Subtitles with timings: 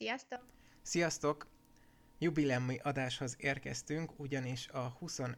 [0.00, 0.46] Sziasztok!
[0.82, 1.46] Sziasztok!
[2.18, 5.36] Jubileumi adáshoz érkeztünk, ugyanis a 25.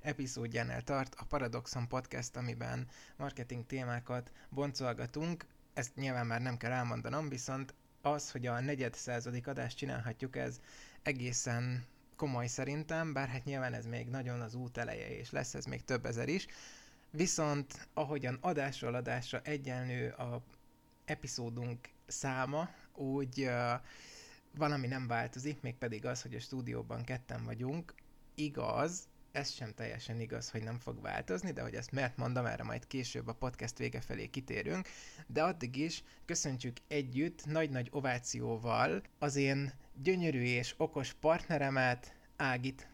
[0.00, 5.46] epizódjánál tart a Paradoxon Podcast, amiben marketing témákat boncolgatunk.
[5.74, 10.60] Ezt nyilván már nem kell elmondanom, viszont az, hogy a negyed századik adást csinálhatjuk, ez
[11.02, 11.84] egészen
[12.16, 15.84] komoly szerintem, bár hát nyilván ez még nagyon az út eleje, és lesz ez még
[15.84, 16.46] több ezer is.
[17.10, 20.42] Viszont ahogyan adásról adásra egyenlő a
[21.04, 23.72] epizódunk száma, úgy uh,
[24.56, 27.94] valami nem változik, mégpedig az, hogy a stúdióban ketten vagyunk.
[28.34, 32.62] Igaz, ez sem teljesen igaz, hogy nem fog változni, de hogy ezt miért mondom, erre
[32.62, 34.88] majd később a podcast vége felé kitérünk,
[35.26, 39.72] de addig is köszöntjük együtt nagy-nagy ovációval az én
[40.02, 42.88] gyönyörű és okos partneremet, Ágit.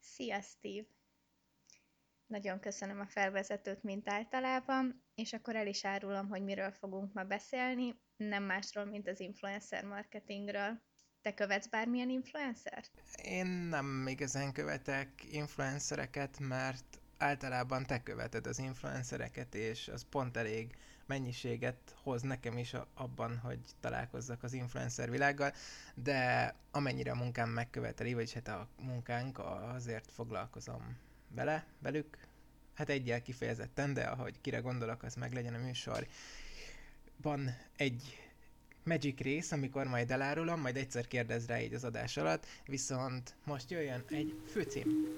[0.00, 0.86] Szia, Steve!
[2.26, 7.24] Nagyon köszönöm a felvezetőt, mint általában, és akkor el is árulom, hogy miről fogunk ma
[7.24, 10.80] beszélni, nem másról, mint az influencer marketingről.
[11.22, 12.90] Te követsz bármilyen influencert?
[13.22, 20.76] Én nem igazán követek influencereket, mert általában te követed az influencereket, és az pont elég
[21.06, 25.52] mennyiséget hoz nekem is abban, hogy találkozzak az influencer világgal,
[25.94, 29.38] de amennyire a munkám megköveteli, vagyis hát a munkánk,
[29.74, 30.96] azért foglalkozom
[31.28, 32.18] vele, velük,
[32.74, 36.06] hát egyel kifejezetten, de ahogy kire gondolok, az meg legyen a műsor.
[37.22, 38.18] Van egy
[38.82, 43.70] Magic rész, amikor majd elárulom, majd egyszer kérdez rá így az adás alatt, viszont most
[43.70, 45.16] jöjjön egy főcím.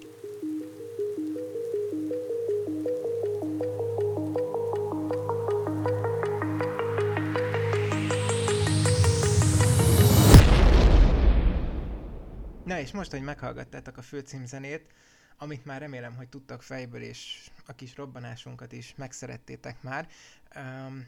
[12.65, 14.93] Na és most, hogy meghallgattátok a főcímzenét,
[15.39, 20.09] amit már remélem, hogy tudtak fejből, és a kis robbanásunkat is megszerettétek már.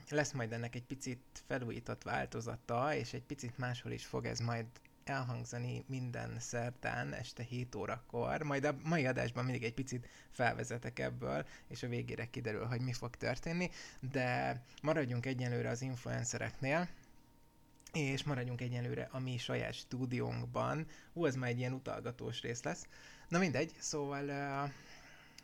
[0.09, 4.67] Lesz majd ennek egy picit felújított változata, és egy picit máshol is fog ez majd
[5.05, 11.47] elhangzani minden szerdán este 7 órakor, majd a mai adásban mindig egy picit felvezetek ebből,
[11.69, 13.71] és a végére kiderül, hogy mi fog történni,
[14.01, 16.89] de maradjunk egyenlőre az influencereknél,
[17.93, 20.87] és maradjunk egyenlőre a mi saját stúdiónkban.
[21.13, 22.87] Hú, ez már egy ilyen utalgatós rész lesz.
[23.29, 24.25] Na mindegy, szóval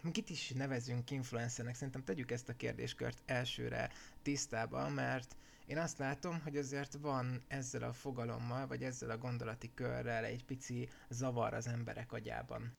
[0.03, 1.75] uh, kit is nevezünk influencernek?
[1.75, 3.91] Szerintem tegyük ezt a kérdéskört elsőre
[4.23, 5.37] tisztába, mert
[5.67, 10.45] én azt látom, hogy azért van ezzel a fogalommal, vagy ezzel a gondolati körrel egy
[10.45, 12.79] pici zavar az emberek agyában.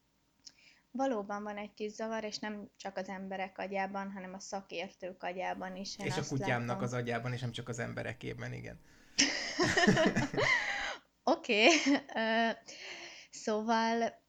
[0.91, 5.75] Valóban van egy kis zavar, és nem csak az emberek agyában, hanem a szakértők agyában
[5.75, 5.97] is.
[5.97, 6.83] Én és a kutyámnak látom.
[6.83, 8.79] az agyában, és nem csak az emberekében, igen.
[11.23, 11.65] Oké.
[11.65, 11.95] okay.
[12.13, 12.57] Uh,
[13.31, 14.23] szóval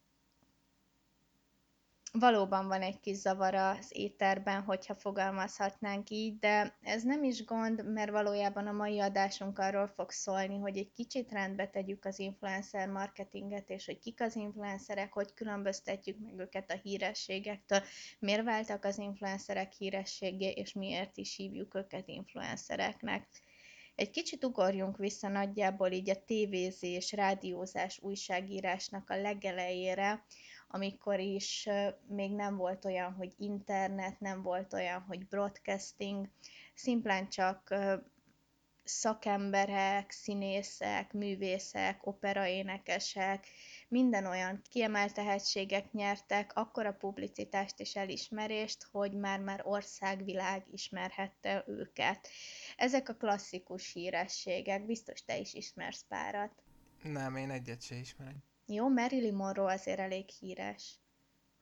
[2.19, 7.93] valóban van egy kis zavar az éterben, hogyha fogalmazhatnánk így, de ez nem is gond,
[7.93, 12.89] mert valójában a mai adásunk arról fog szólni, hogy egy kicsit rendbe tegyük az influencer
[12.89, 17.81] marketinget, és hogy kik az influencerek, hogy különböztetjük meg őket a hírességektől,
[18.19, 23.29] miért váltak az influencerek hírességé, és miért is hívjuk őket influencereknek.
[23.95, 30.25] Egy kicsit ugorjunk vissza nagyjából így a tévézés, rádiózás, újságírásnak a legelejére,
[30.77, 31.69] amikor is
[32.09, 36.29] még nem volt olyan, hogy internet, nem volt olyan, hogy broadcasting,
[36.75, 37.75] szimplán csak
[38.85, 43.47] szakemberek, színészek, művészek, operaénekesek,
[43.89, 52.29] minden olyan kiemelt tehetségek nyertek akkora publicitást és elismerést, hogy már-már országvilág ismerhette őket.
[52.77, 56.63] Ezek a klasszikus hírességek, biztos te is ismersz párat.
[57.03, 58.37] Nem, én egyet se ismerek.
[58.69, 60.99] Jó, Marilyn Monroe azért elég híres.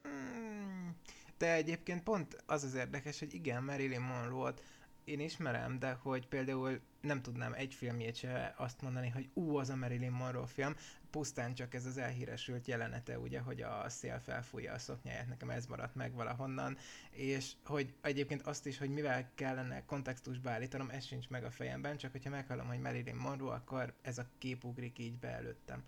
[0.03, 0.97] Hmm,
[1.38, 4.62] de egyébként pont az az érdekes, hogy igen, Marilyn Monroe-t
[5.04, 9.69] én ismerem, de hogy például nem tudnám egy filmjét se azt mondani, hogy ú, az
[9.69, 10.76] a Marilyn Monroe film,
[11.10, 15.66] pusztán csak ez az elhíresült jelenete, ugye, hogy a szél felfújja a szoknyáját, nekem ez
[15.66, 16.76] maradt meg valahonnan,
[17.10, 21.97] és hogy egyébként azt is, hogy mivel kellene kontextusba állítanom, ez sincs meg a fejemben,
[21.97, 25.84] csak hogyha meghallom, hogy Marilyn Monroe, akkor ez a kép ugrik így be előttem.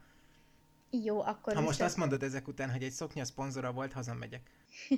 [1.04, 1.54] Jó, akkor...
[1.54, 4.50] Ha most azt mondod ezek után, hogy egy szoknya szponzora volt, hazamegyek.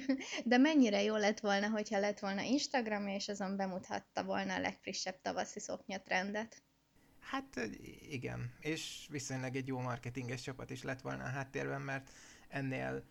[0.45, 5.21] De mennyire jó lett volna, hogyha lett volna Instagram, és azon bemutatta volna a legfrissebb
[5.23, 6.63] tavaszi szoknyatrendet.
[7.21, 7.61] Hát
[8.11, 12.11] igen, és viszonylag egy jó marketinges csapat is lett volna a háttérben, mert
[12.49, 13.05] ennél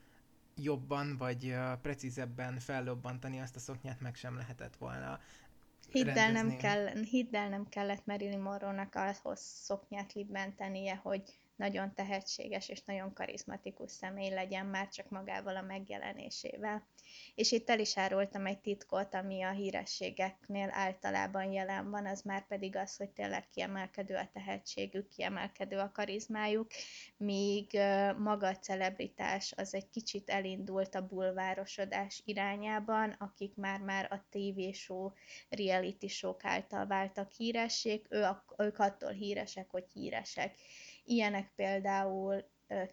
[0.55, 5.19] jobban vagy precízebben fellobbantani azt a szoknyát meg sem lehetett volna.
[5.91, 11.93] Hidd el, nem, kell, hidd el nem kellett Marilyn Monroe-nak ahhoz szoknyát libbentenie, hogy nagyon
[11.93, 16.87] tehetséges és nagyon karizmatikus személy legyen már csak magával a megjelenésével.
[17.35, 22.47] És itt el is árultam egy titkot, ami a hírességeknél általában jelen van, az már
[22.47, 26.71] pedig az, hogy tényleg kiemelkedő a tehetségük, kiemelkedő a karizmájuk,
[27.17, 27.79] míg
[28.17, 34.37] maga a celebritás az egy kicsit elindult a bulvárosodás irányában, akik már-már a
[34.71, 35.11] show,
[35.49, 38.27] reality show által váltak híresség, ő,
[38.57, 40.55] ők attól híresek, hogy híresek.
[41.09, 42.43] Ilyenek például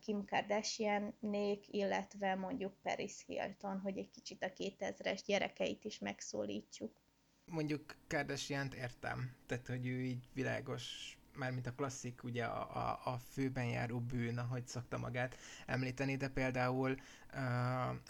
[0.01, 7.03] Kim Kardashian-nék, illetve mondjuk Paris Hilton, hogy egy kicsit a 2000-es gyerekeit is megszólítsuk.
[7.45, 13.19] Mondjuk kardashian értem, tehát hogy ő így világos mármint a klasszik, ugye a, a, a
[13.19, 15.37] főben járó bűn, ahogy szokta magát
[15.67, 16.97] említeni, de például
[17.35, 17.41] uh,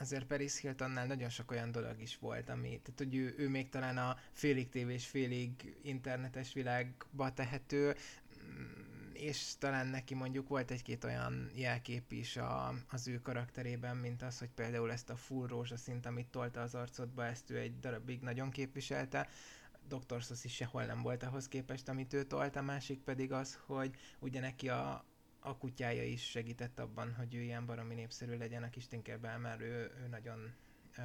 [0.01, 3.69] azért Paris Hiltonnál nagyon sok olyan dolog is volt, ami, tehát hogy ő, ő még
[3.69, 7.95] talán a félig tévés, félig internetes világba tehető,
[9.17, 14.39] és talán neki mondjuk volt egy-két olyan jelkép is a, az ő karakterében, mint az,
[14.39, 18.51] hogy például ezt a full rózsaszint, amit tolta az arcodba, ezt ő egy darabig nagyon
[18.51, 19.29] képviselte,
[19.89, 20.23] Dr.
[20.23, 23.95] Sos is sehol nem volt ahhoz képest, amit ő tolt, a másik pedig az, hogy
[24.19, 25.05] ugye neki a,
[25.41, 29.61] a kutyája is segített abban, hogy ő ilyen baromi népszerű legyen a kis Tinkerbell, mert
[29.61, 30.55] ő, ő nagyon
[30.99, 31.05] uh,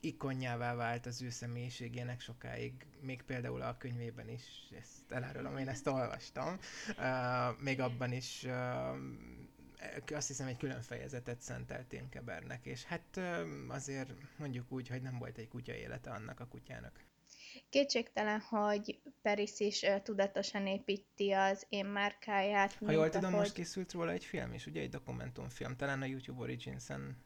[0.00, 4.42] ikonjává vált az ő személyiségének sokáig, még például a könyvében is,
[4.78, 6.58] ezt elárulom, én ezt olvastam,
[6.98, 13.24] uh, még abban is uh, azt hiszem egy külön fejezetet szentelt Tinkebernek, és hát uh,
[13.68, 17.06] azért mondjuk úgy, hogy nem volt egy kutya élete annak a kutyának.
[17.70, 22.72] Kétségtelen, hogy Peris is tudatosan építi az én márkáját.
[22.72, 23.38] Ha jól tudom, ahogy...
[23.38, 27.16] most készült róla egy film is, ugye egy dokumentumfilm, talán a YouTube Origins-en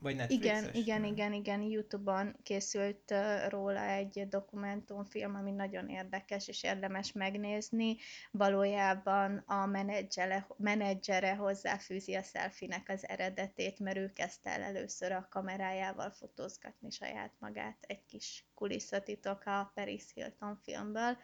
[0.00, 3.14] vagy Igen, igen, igen, igen, YouTube-on készült
[3.48, 7.96] róla egy dokumentumfilm, ami nagyon érdekes és érdemes megnézni.
[8.30, 15.26] Valójában a menedzsere, menedzsere hozzáfűzi a selfinek az eredetét, mert ő kezdte el először a
[15.30, 17.76] kamerájával fotózgatni saját magát.
[17.80, 21.16] Egy kis kulisszatitok a Paris Hilton filmből.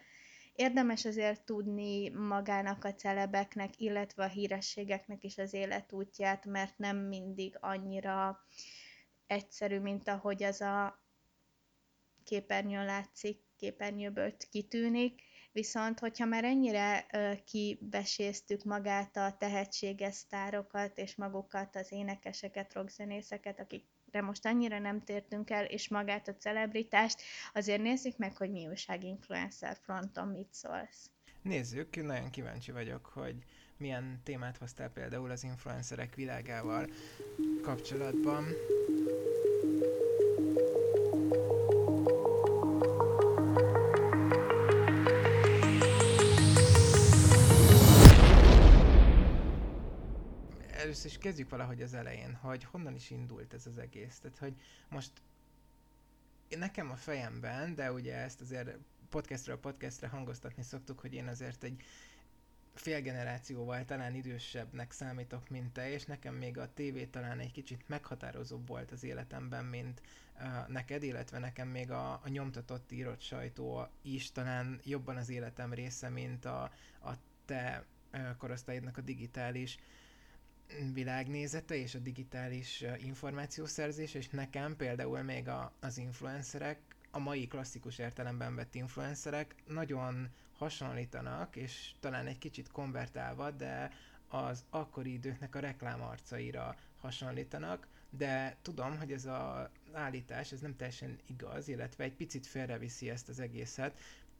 [0.57, 7.57] Érdemes azért tudni magának a celebeknek, illetve a hírességeknek is az életútját, mert nem mindig
[7.59, 8.39] annyira
[9.27, 11.03] egyszerű, mint ahogy az a
[12.23, 15.21] képernyőn látszik, képernyőből kitűnik,
[15.51, 23.59] viszont hogyha már ennyire uh, kibeséztük magát a tehetséges sztárokat és magukat, az énekeseket, rockzenészeket,
[24.17, 27.21] akikre most annyira nem tértünk el, és magát a celebritást,
[27.53, 31.09] azért nézzük meg, hogy mi újság influencer fronton mit szólsz.
[31.41, 33.35] Nézzük, nagyon kíváncsi vagyok, hogy
[33.77, 36.87] milyen témát hoztál például az influencerek világával
[37.61, 38.45] kapcsolatban.
[50.87, 54.19] Először is kezdjük valahogy az elején, hogy honnan is indult ez az egész.
[54.19, 54.53] Tehát, hogy
[54.89, 55.11] most
[56.49, 58.77] nekem a fejemben, de ugye ezt azért
[59.09, 61.83] podcastről podcastre hangoztatni szoktuk, hogy én azért egy
[62.73, 67.89] fél generációval talán idősebbnek számítok, mint te, és nekem még a tévé talán egy kicsit
[67.89, 70.01] meghatározóbb volt az életemben, mint
[70.35, 75.73] uh, neked, illetve nekem még a, a nyomtatott írott sajtó is talán jobban az életem
[75.73, 76.71] része, mint a,
[77.03, 77.11] a
[77.45, 79.77] te uh, korosztályodnak a digitális
[80.93, 86.79] világnézete és a digitális információszerzés, és nekem például még a, az influencerek,
[87.11, 93.91] a mai klasszikus értelemben vett influencerek nagyon hasonlítanak, és talán egy kicsit konvertálva, de
[94.27, 101.19] az akkori időknek a reklámarcaira hasonlítanak, de tudom, hogy ez az állítás, ez nem teljesen
[101.27, 103.97] igaz, illetve egy picit félreviszi ezt az egészet.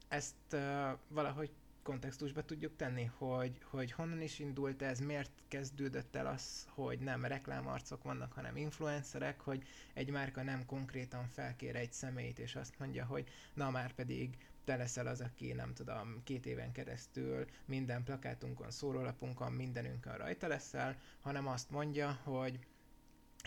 [0.08, 0.60] Ezt uh,
[1.08, 1.50] valahogy
[1.88, 7.24] kontextusba tudjuk tenni, hogy, hogy honnan is indult ez, miért kezdődött el az, hogy nem
[7.24, 9.62] reklámarcok vannak, hanem influencerek, hogy
[9.94, 14.76] egy márka nem konkrétan felkér egy személyt, és azt mondja, hogy na már pedig te
[14.76, 21.46] leszel az, aki nem tudom, két éven keresztül minden plakátunkon, szórólapunkon, mindenünkön rajta leszel, hanem
[21.46, 22.58] azt mondja, hogy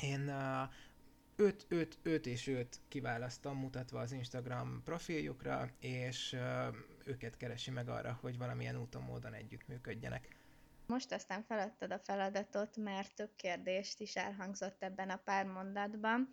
[0.02, 0.70] én uh,
[1.36, 6.36] 5, 5, 5 és 5 kiválasztom, mutatva az Instagram profiljukra, és
[7.06, 10.36] őket keresi meg arra, hogy valamilyen úton, módon együttműködjenek.
[10.86, 16.30] Most aztán feladtad a feladatot, mert több kérdést is elhangzott ebben a pár mondatban,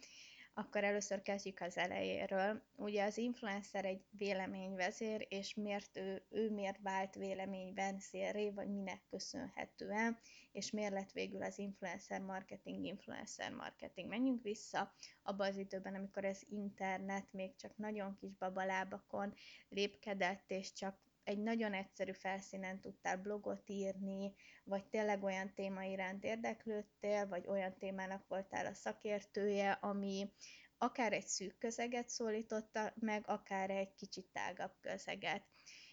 [0.59, 2.63] akkor először kezdjük az elejéről.
[2.77, 9.03] Ugye az influencer egy véleményvezér, és miért ő, ő miért vált véleményben szélré, vagy minek
[9.11, 10.19] köszönhetően,
[10.53, 14.09] és miért lett végül az influencer marketing influencer marketing.
[14.09, 19.35] Menjünk vissza abba az időben, amikor az internet még csak nagyon kis babalábakon
[19.69, 24.33] lépkedett, és csak egy nagyon egyszerű felszínen tudtál blogot írni,
[24.65, 30.33] vagy tényleg olyan téma iránt érdeklődtél, vagy olyan témának voltál a szakértője, ami
[30.79, 35.45] akár egy szűk közeget szólította meg, akár egy kicsit tágabb közeget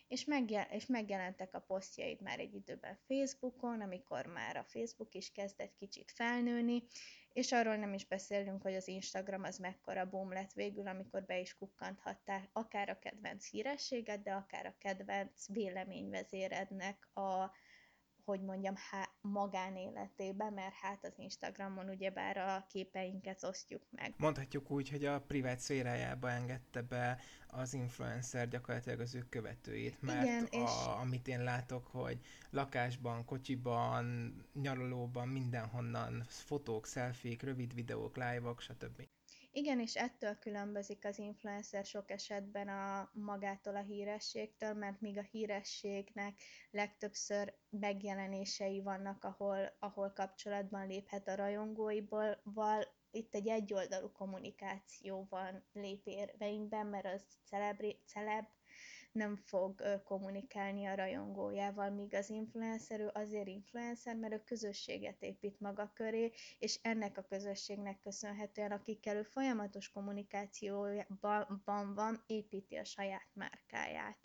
[0.08, 5.32] és, megjel- és megjelentek a posztjaid már egy időben Facebookon, amikor már a Facebook is
[5.32, 6.84] kezdett kicsit felnőni,
[7.34, 11.40] és arról nem is beszélünk, hogy az Instagram az mekkora boom lett végül, amikor be
[11.40, 17.52] is kukkanthattál akár a kedvenc hírességet, de akár a kedvenc véleményvezérednek a
[18.26, 24.14] hogy mondjam, há, magánéletében, mert hát az Instagramon ugyebár a képeinket osztjuk meg.
[24.18, 30.24] Mondhatjuk úgy, hogy a privát szférájába engedte be az influencer gyakorlatilag az ő követőit, mert
[30.24, 30.72] Igen, a, és...
[31.02, 39.08] amit én látok, hogy lakásban, kocsiban, nyaralóban, mindenhonnan fotók, szelfik, rövid videók, live-ok, stb.
[39.58, 45.22] Igen, és ettől különbözik az influencer sok esetben a magától a hírességtől, mert míg a
[45.32, 55.28] hírességnek legtöbbször megjelenései vannak, ahol, ahol kapcsolatban léphet a rajongóiból, val, itt egy egyoldalú kommunikáció
[55.30, 56.08] van lép
[56.88, 58.46] mert az celebri, celeb
[59.16, 65.60] nem fog kommunikálni a rajongójával, míg az influencer ő azért influencer, mert ő közösséget épít
[65.60, 73.28] maga köré, és ennek a közösségnek köszönhetően, akikkel ő folyamatos kommunikációban van, építi a saját
[73.34, 74.25] márkáját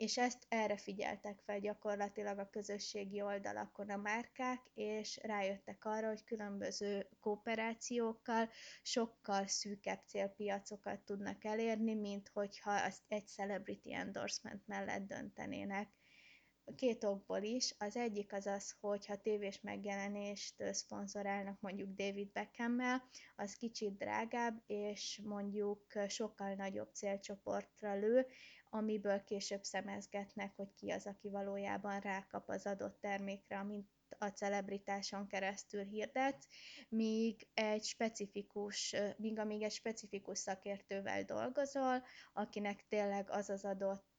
[0.00, 6.24] és ezt erre figyeltek fel gyakorlatilag a közösségi oldalakon a márkák, és rájöttek arra, hogy
[6.24, 8.48] különböző kooperációkkal
[8.82, 15.88] sokkal szűkebb célpiacokat tudnak elérni, mint hogyha azt egy celebrity endorsement mellett döntenének.
[16.76, 17.74] Két okból is.
[17.78, 24.62] Az egyik az az, hogy ha tévés megjelenést szponzorálnak mondjuk David Beckham-mel, az kicsit drágább,
[24.66, 28.26] és mondjuk sokkal nagyobb célcsoportra lő,
[28.70, 35.26] amiből később szemezgetnek, hogy ki az, aki valójában rákap az adott termékre, amit a celebritáson
[35.26, 36.46] keresztül hirdet,
[36.88, 44.09] míg egy specifikus, míg amíg egy specifikus szakértővel dolgozol, akinek tényleg az az adott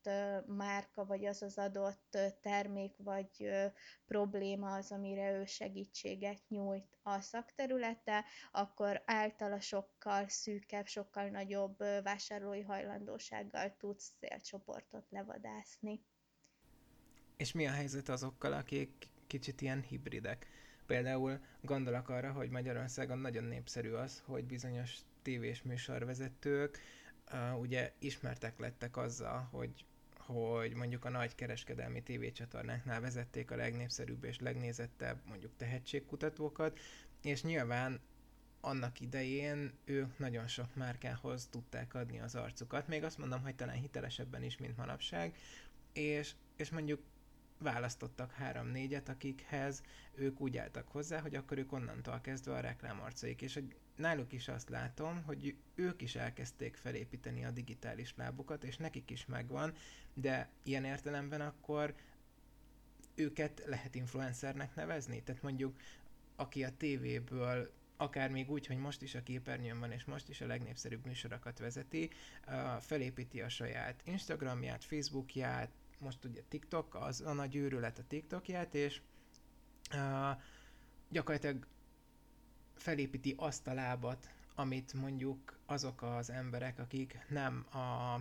[0.46, 3.50] márka, vagy az az adott termék, vagy
[4.06, 12.62] probléma az, amire ő segítséget nyújt a szakterülete, akkor általa sokkal szűkebb, sokkal nagyobb vásárlói
[12.62, 16.04] hajlandósággal tudsz célcsoportot levadászni.
[17.38, 20.48] És mi a helyzet azokkal, akik kicsit ilyen hibridek?
[20.86, 26.80] Például gondolok arra, hogy Magyarországon nagyon népszerű az, hogy bizonyos tévés műsorvezetők
[27.34, 29.86] uh, ugye ismertek lettek azzal, hogy
[30.32, 36.80] hogy mondjuk a nagy kereskedelmi tévécsatornáknál vezették a legnépszerűbb és legnézettebb mondjuk tehetségkutatókat,
[37.22, 38.00] és nyilván
[38.62, 43.76] annak idején ők nagyon sok márkához tudták adni az arcukat, még azt mondom, hogy talán
[43.76, 45.36] hitelesebben is, mint manapság,
[45.94, 47.02] és, és mondjuk
[47.62, 53.54] választottak három-négyet, akikhez ők úgy álltak hozzá, hogy akkor ők onnantól kezdve a reklámarcaik, és
[53.54, 59.10] hogy náluk is azt látom, hogy ők is elkezdték felépíteni a digitális lábukat, és nekik
[59.10, 59.74] is megvan,
[60.14, 61.96] de ilyen értelemben akkor
[63.16, 65.24] őket lehet influencernek nevezni?
[65.24, 65.80] Tehát mondjuk,
[66.36, 70.42] aki a tévéből akár még úgy, hogy most is a képernyőn van, és most is
[70.42, 72.10] a legnépszerűbb műsorokat vezeti,
[72.80, 79.02] felépíti a saját Instagramját, Facebookját, most ugye TikTok, az a nagy őrület a TikTokját, és
[81.10, 81.68] gyakorlatilag
[82.76, 88.18] felépíti azt a lábat, amit mondjuk azok az emberek, akik nem a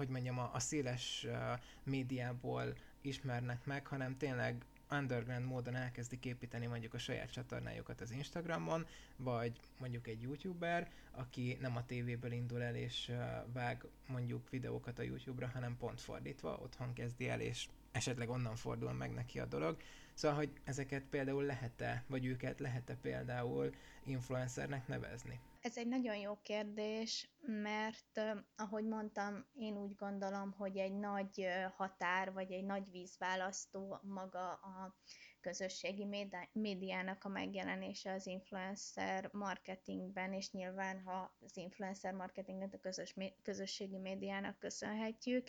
[0.00, 6.66] hogy mondjam, a, a széles uh, médiából ismernek meg, hanem tényleg underground módon elkezdik építeni
[6.66, 12.62] mondjuk a saját csatornájukat az Instagramon, vagy mondjuk egy YouTuber, aki nem a tévéből indul
[12.62, 13.12] el és
[13.52, 18.92] vág mondjuk videókat a YouTube-ra, hanem pont fordítva, otthon kezdi el, és esetleg onnan fordul
[18.92, 19.76] meg neki a dolog.
[20.14, 25.40] Szóval, hogy ezeket például lehet-e, vagy őket lehet-e például influencernek nevezni?
[25.60, 28.20] Ez egy nagyon jó kérdés, mert
[28.56, 34.96] ahogy mondtam, én úgy gondolom, hogy egy nagy határ, vagy egy nagy vízválasztó maga a
[35.40, 36.06] közösségi
[36.52, 43.98] médiának a megjelenése az influencer marketingben, és nyilván, ha az influencer marketinget a közös, közösségi
[43.98, 45.46] médiának köszönhetjük,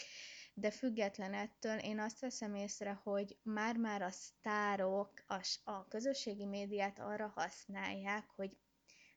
[0.54, 7.00] de független ettől én azt veszem észre, hogy már-már a sztárok a, a közösségi médiát
[7.00, 8.58] arra használják, hogy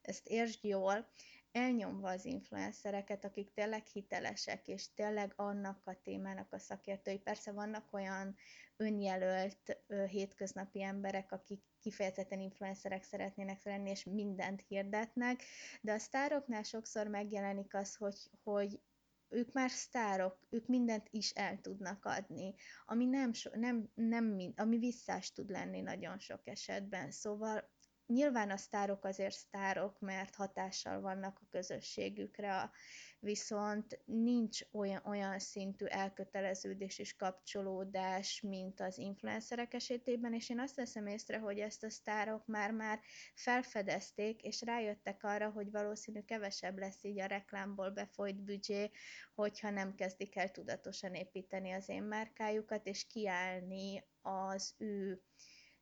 [0.07, 1.09] ezt értsd jól,
[1.53, 7.19] elnyomva az influencereket, akik tényleg hitelesek, és tényleg annak a témának a szakértői.
[7.19, 8.37] Persze vannak olyan
[8.77, 15.43] önjelölt ö, hétköznapi emberek, akik kifejezetten influencerek szeretnének lenni, és mindent hirdetnek,
[15.81, 18.81] de a sztároknál sokszor megjelenik az, hogy, hogy
[19.29, 24.79] ők már sztárok, ők mindent is el tudnak adni, ami nem, so, nem, nem ami
[24.79, 27.11] visszás tud lenni nagyon sok esetben.
[27.11, 27.74] Szóval
[28.07, 32.71] nyilván a sztárok azért sztárok, mert hatással vannak a közösségükre,
[33.19, 40.77] viszont nincs olyan, olyan szintű elköteleződés és kapcsolódás, mint az influencerek esetében, és én azt
[40.77, 43.01] veszem észre, hogy ezt a sztárok már-már
[43.35, 48.91] felfedezték, és rájöttek arra, hogy valószínű kevesebb lesz így a reklámból befolyt büdzsé,
[49.35, 55.23] hogyha nem kezdik el tudatosan építeni az én márkájukat, és kiállni az ő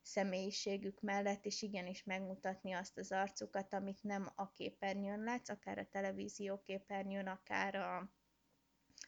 [0.05, 5.87] személyiségük mellett, és igenis megmutatni azt az arcukat, amit nem a képernyőn látsz, akár a
[5.89, 8.11] televízió képernyőn, akár a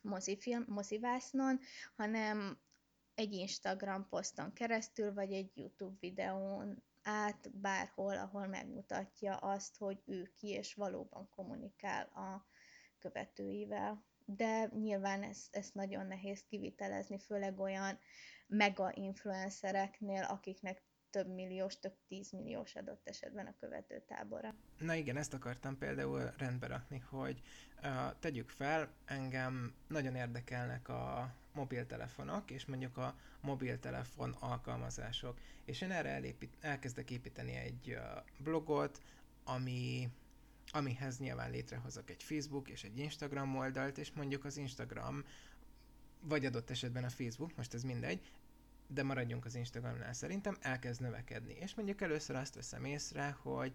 [0.02, 1.60] mozifilm, mozivásznon,
[1.96, 2.60] hanem
[3.16, 10.32] egy Instagram poszton keresztül, vagy egy YouTube videón át bárhol, ahol megmutatja azt, hogy ő
[10.38, 12.46] ki és valóban kommunikál a
[13.00, 14.06] követőivel.
[14.26, 18.00] De nyilván ezt, ezt nagyon nehéz kivitelezni, főleg olyan
[18.48, 24.56] mega influencereknél, akiknek több milliós, több tízmilliós adott esetben a követőtábora.
[24.78, 27.42] Na igen, ezt akartam például rendbe rakni, hogy
[27.84, 35.40] uh, tegyük fel, engem nagyon érdekelnek a mobiltelefonok, és mondjuk a mobiltelefon alkalmazások.
[35.66, 39.02] És én erre elépít, elkezdek építeni egy uh, blogot,
[39.44, 40.10] ami
[40.72, 45.24] amihez nyilván létrehozok egy Facebook és egy Instagram oldalt, és mondjuk az Instagram
[46.28, 48.22] vagy adott esetben a Facebook, most ez mindegy,
[48.88, 51.54] de maradjunk az Instagramnál szerintem, elkezd növekedni.
[51.60, 53.74] És mondjuk először azt veszem észre, hogy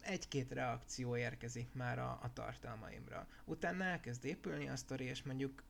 [0.00, 3.26] egy-két reakció érkezik már a, a tartalmaimra.
[3.44, 5.62] Utána elkezd épülni a sztori, és mondjuk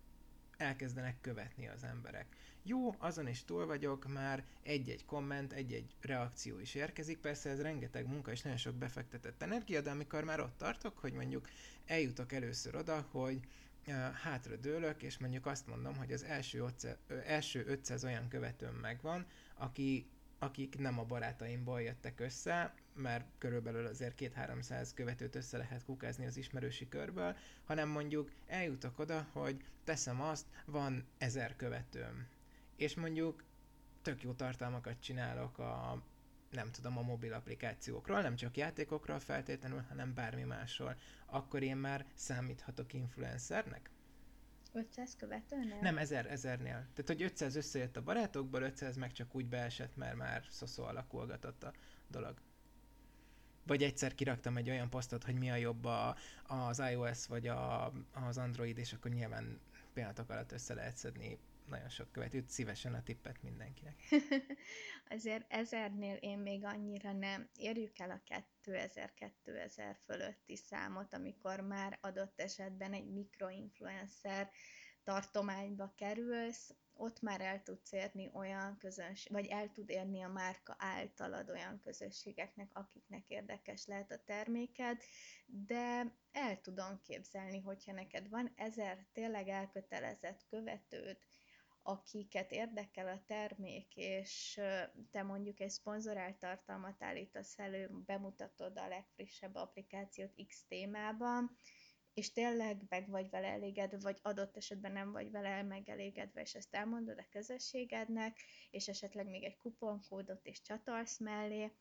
[0.57, 2.27] elkezdenek követni az emberek.
[2.63, 8.07] Jó, azon is túl vagyok, már egy-egy komment, egy-egy reakció is érkezik, persze ez rengeteg
[8.07, 11.49] munka és nagyon sok befektetett energia, de amikor már ott tartok, hogy mondjuk
[11.87, 13.41] eljutok először oda, hogy
[14.23, 19.27] hátra dőlök, és mondjuk azt mondom, hogy az első 500, első 500 olyan követőm megvan,
[19.55, 20.07] aki,
[20.39, 26.37] akik nem a barátaimból jöttek össze, mert körülbelül azért 2-300 követőt össze lehet kukázni az
[26.37, 32.29] ismerősi körből, hanem mondjuk eljutok oda, hogy teszem azt, van ezer követőm.
[32.77, 33.45] És mondjuk
[34.03, 36.03] tök jó tartalmakat csinálok a
[36.51, 42.07] nem tudom, a mobil applikációkról, nem csak játékokról feltétlenül, hanem bármi másról, akkor én már
[42.15, 43.91] számíthatok influencernek?
[44.73, 45.79] 500 követőnél?
[45.81, 46.63] Nem, 1000, 1000-nél.
[46.63, 51.63] Tehát, hogy 500 összejött a barátokból, 500 meg csak úgy beesett, mert már szoszó alakulgatott
[51.63, 51.73] a
[52.09, 52.41] dolog.
[53.67, 57.93] Vagy egyszer kiraktam egy olyan posztot, hogy mi a jobb a, az iOS vagy a,
[58.13, 59.61] az Android, és akkor nyilván
[59.93, 61.39] pillanatok alatt össze lehet szedni
[61.70, 64.02] nagyon sok követőt, szívesen a tippet mindenkinek.
[65.16, 67.48] Azért ezernél én még annyira nem.
[67.56, 68.22] Érjük el a
[68.64, 74.50] 2000-2000 fölötti számot, amikor már adott esetben egy mikroinfluencer
[75.04, 80.74] tartományba kerülsz, ott már el tudsz érni olyan közönség, vagy el tud érni a márka
[80.78, 85.02] általad olyan közösségeknek, akiknek érdekes lehet a terméked,
[85.46, 91.18] de el tudom képzelni, hogyha neked van ezer tényleg elkötelezett követőd,
[91.90, 94.61] akiket érdekel a termék, és
[95.11, 101.57] te mondjuk egy szponzorált tartalmat állítasz elő, bemutatod a legfrissebb applikációt X témában,
[102.14, 106.74] és tényleg meg vagy vele elégedve, vagy adott esetben nem vagy vele megelégedve, és ezt
[106.74, 108.38] elmondod a közösségednek,
[108.70, 111.72] és esetleg még egy kuponkódot is csatolsz mellé,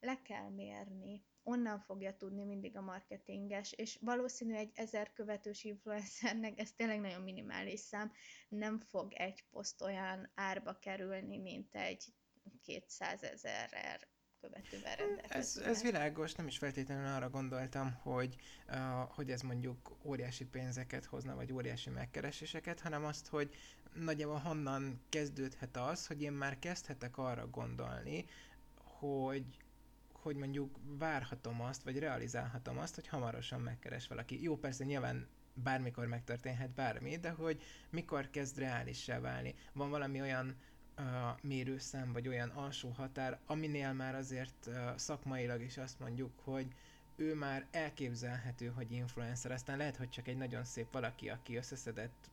[0.00, 6.58] le kell mérni, onnan fogja tudni mindig a marketinges, és valószínű egy ezer követős influencernek,
[6.58, 8.12] ez tényleg nagyon minimális szám,
[8.48, 12.04] nem fog egy poszt olyan árba kerülni, mint egy
[12.62, 14.08] 200 ezer
[14.40, 14.96] követővel
[15.28, 18.36] Ez, ez világos, nem is feltétlenül arra gondoltam, hogy,
[18.68, 18.76] uh,
[19.14, 23.54] hogy ez mondjuk óriási pénzeket hozna, vagy óriási megkereséseket, hanem azt, hogy
[23.94, 28.24] nagyjából honnan kezdődhet az, hogy én már kezdhetek arra gondolni,
[28.98, 29.44] hogy
[30.22, 34.42] hogy mondjuk várhatom azt, vagy realizálhatom azt, hogy hamarosan megkeres valaki.
[34.42, 39.54] Jó, persze nyilván bármikor megtörténhet bármi, de hogy mikor kezd reálissá válni.
[39.72, 40.56] Van valami olyan
[40.98, 41.04] uh,
[41.42, 46.74] mérőszám, vagy olyan alsó határ, aminél már azért uh, szakmailag is azt mondjuk, hogy
[47.16, 52.30] ő már elképzelhető, hogy influencer, aztán lehet, hogy csak egy nagyon szép valaki, aki összeszedett,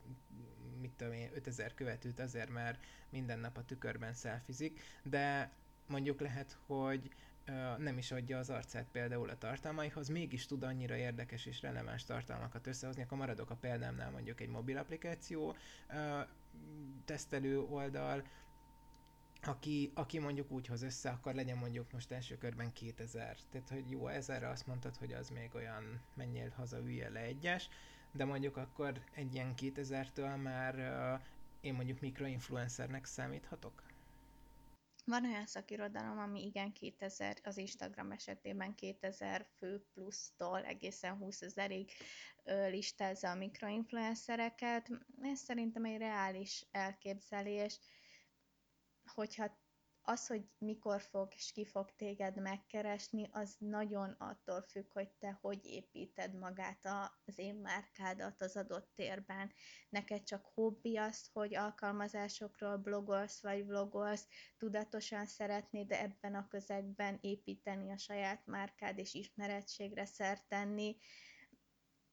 [0.82, 5.52] mit tudom én, 5000 követőt azért, mert minden nap a tükörben szelfizik, de
[5.88, 7.10] mondjuk lehet, hogy
[7.78, 12.68] nem is adja az arcát például a tartalmaihoz, mégis tud annyira érdekes és releváns tartalmakat
[12.68, 15.56] összehozni, akkor maradok a példámnál mondjuk egy mobil applikáció
[17.06, 18.24] tesztelő oldal,
[19.48, 23.38] aki, aki mondjuk úgy hoz össze, akkor legyen mondjuk most első körben 2000.
[23.50, 27.70] Tehát, hogy jó, ezerre azt mondtad, hogy az még olyan menjél haza, ülje le egyes,
[28.12, 31.26] de mondjuk akkor egy ilyen 2000-től már uh,
[31.62, 33.84] én mondjuk mikroinfluencernek számíthatok?
[35.06, 41.92] Van olyan szakirodalom, ami igen 2000, az Instagram esetében 2000 fő plusztól egészen 20 ezerig
[42.70, 44.90] listázza a mikroinfluencereket.
[45.22, 47.80] Ez szerintem egy reális elképzelés,
[49.06, 49.65] hogyha
[50.06, 55.38] az, hogy mikor fog és ki fog téged megkeresni, az nagyon attól függ, hogy te
[55.42, 56.86] hogy építed magát
[57.26, 59.54] az én márkádat az adott térben.
[59.90, 67.92] Neked csak hobbi az, hogy alkalmazásokról blogolsz vagy vlogolsz, tudatosan szeretnéd ebben a közegben építeni
[67.92, 70.98] a saját márkád és ismerettségre szert tenni.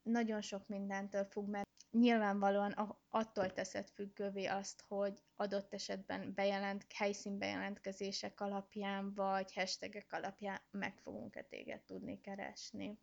[0.03, 8.41] Nagyon sok mindentől függ, mert nyilvánvalóan attól teszed függővé azt, hogy adott esetben bejelent, helyszínbejelentkezések
[8.41, 12.97] alapján, vagy hashtagek alapján meg fogunk-e téged tudni keresni.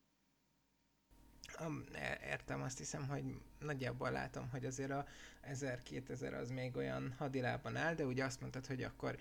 [1.92, 3.24] E, értem, azt hiszem, hogy
[3.58, 5.06] nagyjából látom, hogy azért a
[5.42, 9.16] 1000-2000 az még olyan hadilában áll, de ugye azt mondtad, hogy akkor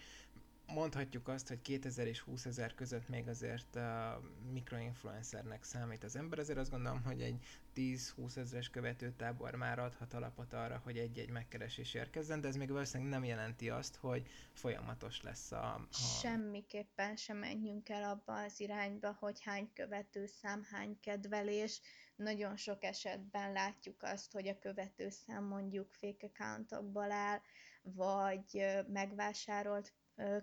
[0.73, 6.39] mondhatjuk azt, hogy 2000 és 20 ezer között még azért a mikroinfluencernek számít az ember,
[6.39, 11.93] azért azt gondolom, hogy egy 10-20 ezeres követőtábor már adhat alapot arra, hogy egy-egy megkeresés
[11.93, 15.73] érkezzen, de ez még valószínűleg nem jelenti azt, hogy folyamatos lesz a...
[15.73, 15.87] a...
[16.21, 21.81] Semmiképpen sem menjünk el abba az irányba, hogy hány követőszám, hány kedvelés.
[22.15, 27.39] Nagyon sok esetben látjuk azt, hogy a követőszám mondjuk fake accountokból áll,
[27.83, 29.93] vagy megvásárolt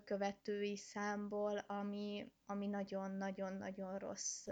[0.04, 4.46] követői számból, ami, ami nagyon-nagyon-nagyon rossz.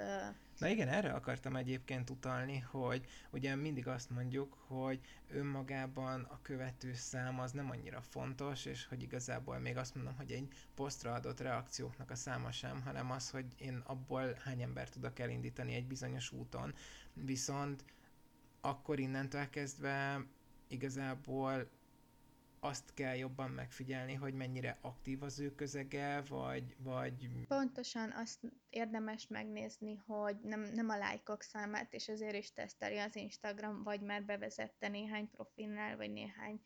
[0.59, 6.95] Na igen, erre akartam egyébként utalni, hogy ugye mindig azt mondjuk, hogy önmagában a követő
[6.95, 11.41] szám az nem annyira fontos, és hogy igazából még azt mondom, hogy egy posztra adott
[11.41, 16.33] reakcióknak a száma sem, hanem az, hogy én abból hány ember tudok elindítani egy bizonyos
[16.33, 16.75] úton.
[17.13, 17.85] Viszont
[18.61, 20.25] akkor innentől kezdve
[20.69, 21.69] igazából
[22.65, 26.77] azt kell jobban megfigyelni, hogy mennyire aktív az ő közege, vagy...
[26.79, 27.47] vagy...
[27.47, 33.17] Pontosan azt érdemes megnézni, hogy nem, nem a lájkok számát, és azért is teszteli az
[33.17, 36.61] Instagram, vagy már bevezette néhány profilnál, vagy néhány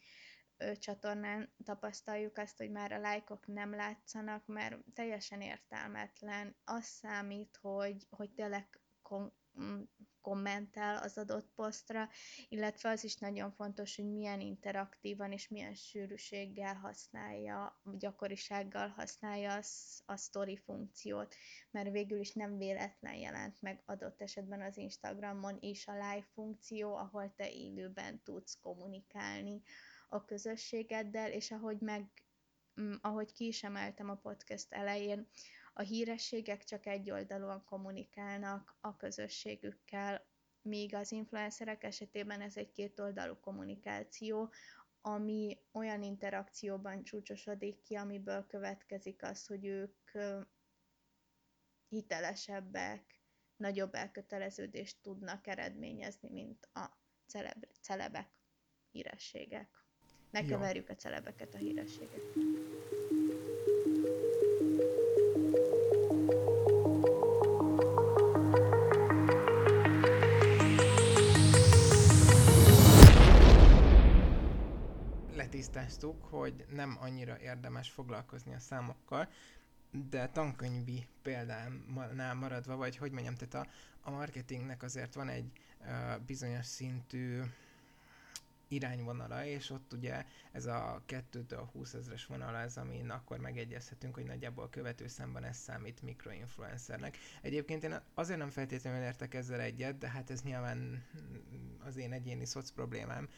[0.56, 6.56] ö, csatornán tapasztaljuk azt, hogy már a lájkok nem látszanak, mert teljesen értelmetlen.
[6.64, 9.34] Az számít, hogy, hogy tényleg kon-
[10.28, 12.08] kommentel az adott posztra,
[12.48, 19.60] illetve az is nagyon fontos, hogy milyen interaktívan és milyen sűrűséggel használja, gyakorisággal használja
[20.06, 21.34] a, story funkciót,
[21.70, 26.96] mert végül is nem véletlen jelent meg adott esetben az Instagramon is a live funkció,
[26.96, 29.62] ahol te élőben tudsz kommunikálni
[30.08, 32.10] a közösségeddel, és ahogy meg
[32.80, 35.28] mm, ahogy ki is emeltem a podcast elején,
[35.78, 40.26] a hírességek csak egyoldalúan kommunikálnak a közösségükkel,
[40.62, 44.52] míg az influencerek esetében ez egy kétoldalú kommunikáció,
[45.00, 50.10] ami olyan interakcióban csúcsosodik ki, amiből következik az, hogy ők
[51.88, 53.20] hitelesebbek,
[53.56, 58.28] nagyobb elköteleződést tudnak eredményezni, mint a celeb, celebek,
[58.90, 59.68] hírességek.
[60.30, 62.77] Ne keverjük a celebeket a hírességekkel.
[75.58, 79.28] Tisztáztuk, hogy nem annyira érdemes foglalkozni a számokkal,
[80.10, 86.20] de tankönyvi példánál maradva, vagy hogy mondjam, tehát a, a marketingnek azért van egy uh,
[86.26, 87.40] bizonyos szintű
[88.68, 94.24] irányvonala, és ott ugye ez a 2-től 20 ezres vonal az, amin akkor megegyezhetünk, hogy
[94.24, 97.16] nagyjából követőszámban ez számít mikroinfluencernek.
[97.42, 101.04] Egyébként én azért nem feltétlenül értek ezzel egyet, de hát ez nyilván
[101.86, 103.28] az én egyéni szoc problémám,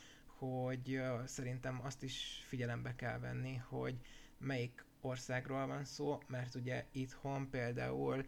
[0.41, 4.01] hogy szerintem azt is figyelembe kell venni, hogy
[4.39, 8.25] melyik országról van szó, mert ugye itthon például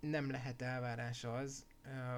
[0.00, 1.66] nem lehet elvárás az,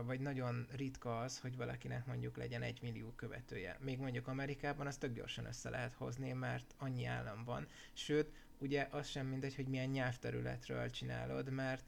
[0.04, 3.76] vagy nagyon ritka az, hogy valakinek mondjuk legyen egy millió követője.
[3.80, 7.66] Még mondjuk Amerikában azt tök gyorsan össze lehet hozni, mert annyi állam van.
[7.92, 11.84] Sőt, ugye az sem mindegy, hogy milyen nyelvterületről csinálod, mert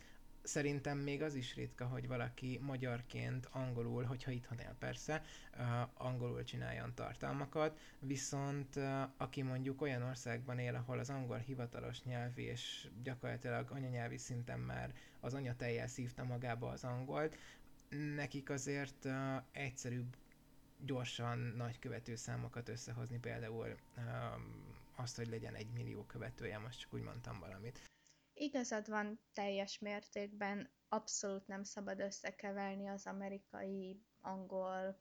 [0.47, 5.23] szerintem még az is ritka, hogy valaki magyarként angolul, hogyha itthon él persze,
[5.59, 5.63] uh,
[5.95, 12.39] angolul csináljon tartalmakat, viszont uh, aki mondjuk olyan országban él, ahol az angol hivatalos nyelv,
[12.39, 17.37] és gyakorlatilag anyanyelvi szinten már az anyatejjel szívta magába az angolt,
[18.17, 19.13] nekik azért uh,
[19.53, 20.17] egyszerűbb
[20.85, 24.05] gyorsan nagy követőszámokat összehozni, például uh,
[24.97, 27.81] azt, hogy legyen egy millió követője, most csak úgy mondtam valamit.
[28.39, 35.01] Igazad van teljes mértékben, abszolút nem szabad összekeverni az amerikai, angol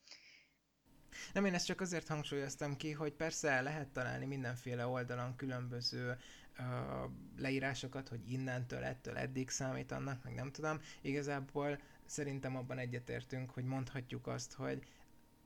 [1.34, 6.18] Nem, én ezt csak azért hangsúlyoztam ki, hogy persze lehet találni mindenféle oldalon különböző
[6.60, 10.80] uh, leírásokat, hogy innentől, ettől, eddig számít annak, meg nem tudom.
[11.02, 14.88] Igazából szerintem abban egyetértünk, hogy mondhatjuk azt, hogy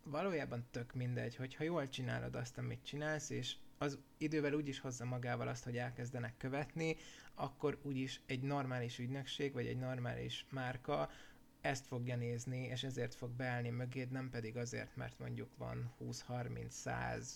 [0.04, 5.06] valójában tök mindegy, hogyha jól csinálod azt, amit csinálsz, és az idővel úgy is hozza
[5.06, 6.96] magával azt, hogy elkezdenek követni,
[7.36, 11.10] akkor úgyis egy normális ügynökség, vagy egy normális márka
[11.62, 17.28] ezt fogja nézni, és ezért fog beállni mögéd, nem pedig azért, mert mondjuk van 20-30-100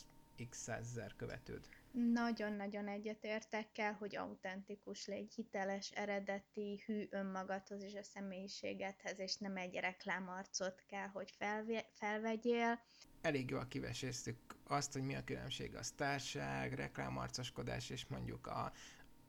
[0.50, 1.68] x százezer követőd.
[1.92, 9.58] Nagyon-nagyon egyetértek kell, hogy autentikus légy, hiteles, eredeti, hű önmagadhoz és a személyiségedhez, és nem
[9.58, 12.80] egy reklámarcot kell, hogy felve- felvegyél.
[13.24, 18.72] Elég jól kiveséztük azt, hogy mi a különbség a sztárság, reklámarcoskodás és mondjuk a,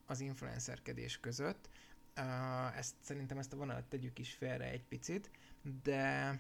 [0.07, 1.69] az influencerkedés között.
[2.77, 5.31] Ezt, szerintem ezt a vonalat tegyük is félre egy picit,
[5.83, 6.39] de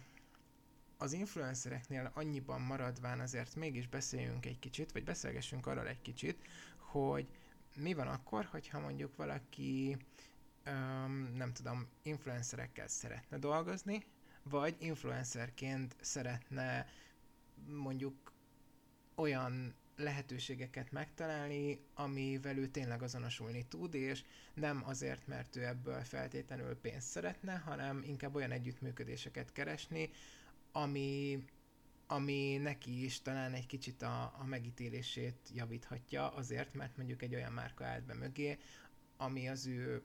[0.98, 6.42] az influencereknél annyiban maradván azért mégis beszéljünk egy kicsit, vagy beszélgessünk arról egy kicsit,
[6.76, 7.28] hogy
[7.76, 9.96] mi van akkor, hogyha mondjuk valaki
[10.66, 14.04] um, nem tudom, influencerekkel szeretne dolgozni,
[14.42, 16.86] vagy influencerként szeretne
[17.66, 18.32] mondjuk
[19.14, 24.24] olyan lehetőségeket megtalálni, amivel ő tényleg azonosulni tud, és
[24.54, 30.10] nem azért, mert ő ebből feltétlenül pénzt szeretne, hanem inkább olyan együttműködéseket keresni,
[30.72, 31.44] ami,
[32.06, 37.52] ami neki is talán egy kicsit a, a megítélését javíthatja, azért, mert mondjuk egy olyan
[37.52, 38.58] márka állt be mögé,
[39.16, 40.02] ami az ő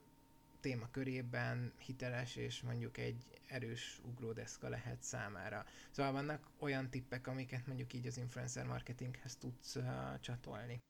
[0.60, 5.66] témakörében hiteles és mondjuk egy erős ugródeszka lehet számára.
[5.92, 10.82] Szóval vannak olyan tippek, amiket mondjuk így az influencer marketinghez tudsz uh, csatolni.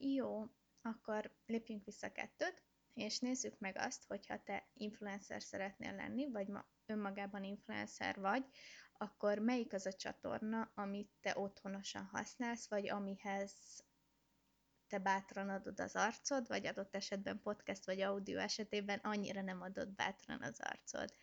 [0.00, 0.46] Jó,
[0.82, 2.62] akkor lépjünk vissza kettőt,
[2.94, 8.44] és nézzük meg azt, hogyha te influencer szeretnél lenni, vagy ma önmagában influencer vagy,
[8.92, 13.84] akkor melyik az a csatorna, amit te otthonosan használsz, vagy amihez
[14.88, 19.88] te bátran adod az arcod, vagy adott esetben podcast vagy audio esetében annyira nem adod
[19.88, 21.14] bátran az arcod.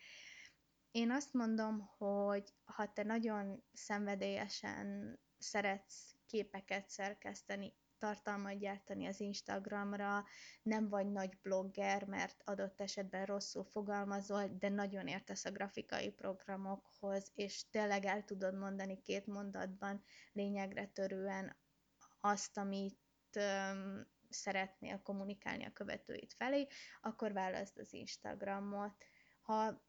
[0.90, 10.24] Én azt mondom, hogy ha te nagyon szenvedélyesen szeretsz képeket szerkeszteni, tartalmat gyártani az Instagramra,
[10.62, 17.30] nem vagy nagy blogger, mert adott esetben rosszul fogalmazol, de nagyon értesz a grafikai programokhoz,
[17.34, 21.56] és tényleg el tudod mondani két mondatban lényegre törően
[22.20, 23.05] azt, amit
[23.36, 26.66] öm, szeretnél kommunikálni a követőid felé,
[27.00, 29.04] akkor válaszd az Instagramot.
[29.40, 29.84] Ha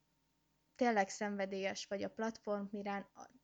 [0.76, 2.66] tényleg szenvedélyes vagy a platform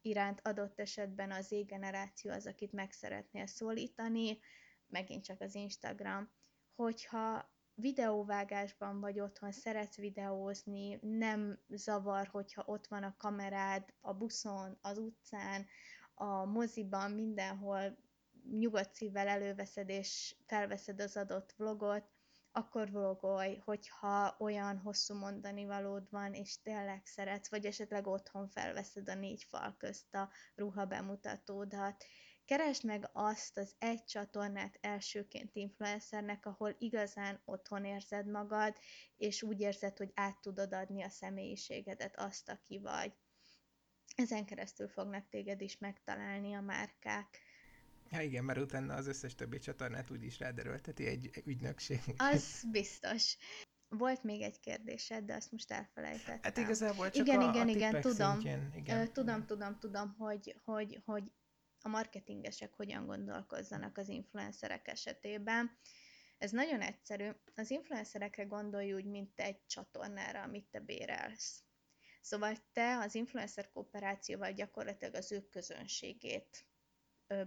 [0.01, 4.39] iránt adott esetben az Z-generáció az, akit meg szeretnél szólítani,
[4.87, 6.31] megint csak az Instagram,
[6.75, 14.77] hogyha videóvágásban vagy otthon, szeretsz videózni, nem zavar, hogyha ott van a kamerád a buszon,
[14.81, 15.65] az utcán,
[16.13, 17.97] a moziban, mindenhol
[18.51, 22.11] nyugodt szívvel előveszed és felveszed az adott vlogot,
[22.55, 29.09] akkor vlogolj, hogyha olyan hosszú mondani valód van, és tényleg szeretsz, vagy esetleg otthon felveszed
[29.09, 32.05] a négy fal közt a ruha bemutatódat.
[32.45, 38.77] Keresd meg azt az egy csatornát elsőként influencernek, ahol igazán otthon érzed magad,
[39.17, 43.13] és úgy érzed, hogy át tudod adni a személyiségedet, azt, aki vagy.
[44.15, 47.39] Ezen keresztül fognak téged is megtalálni a márkák.
[48.13, 51.99] Ja igen, mert utána az összes többi csatornát úgyis ráderőlteti egy ügynökség.
[52.17, 53.37] Az biztos.
[53.87, 56.39] Volt még egy kérdésed, de azt most elfelejtettem.
[56.41, 58.31] Hát igazából csak igen, a, igen, a igen, tudom.
[58.31, 59.13] Szintjén, igen.
[59.13, 61.23] Tudom, tudom, tudom, hogy, hogy, hogy
[61.81, 65.77] a marketingesek hogyan gondolkozzanak az influencerek esetében.
[66.37, 67.29] Ez nagyon egyszerű.
[67.55, 71.63] Az influencerekre gondolj úgy, mint egy csatornára, amit te bérelsz.
[72.21, 76.65] Szóval te az influencer kooperációval gyakorlatilag az ő közönségét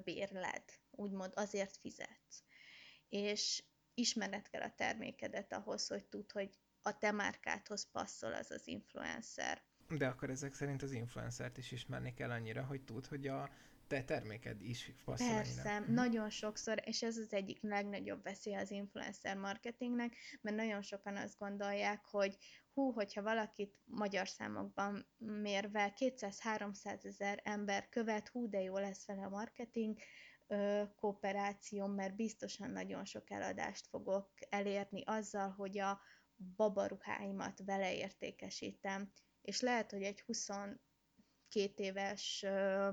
[0.05, 2.43] bérled, úgymond azért fizetsz.
[3.09, 3.63] És
[3.95, 6.51] ismered kell a termékedet ahhoz, hogy tud, hogy
[6.83, 9.63] a te márkádhoz passzol az az influencer.
[9.89, 13.51] De akkor ezek szerint az influencert is ismerni kell annyira, hogy tud, hogy a
[13.87, 15.93] te terméked is passzol Persze, annyira.
[15.93, 21.39] nagyon sokszor, és ez az egyik legnagyobb veszély az influencer marketingnek, mert nagyon sokan azt
[21.39, 22.37] gondolják, hogy
[22.75, 29.25] hú, hogyha valakit magyar számokban mérve 200-300 ezer ember követ, hú, de jó lesz vele
[29.25, 29.99] a marketing,
[30.47, 36.01] ö, kooperáció, mert biztosan nagyon sok eladást fogok elérni azzal, hogy a
[36.57, 39.13] babaruháimat vele értékesítem.
[39.43, 40.79] És lehet, hogy egy 22
[41.77, 42.91] éves ö,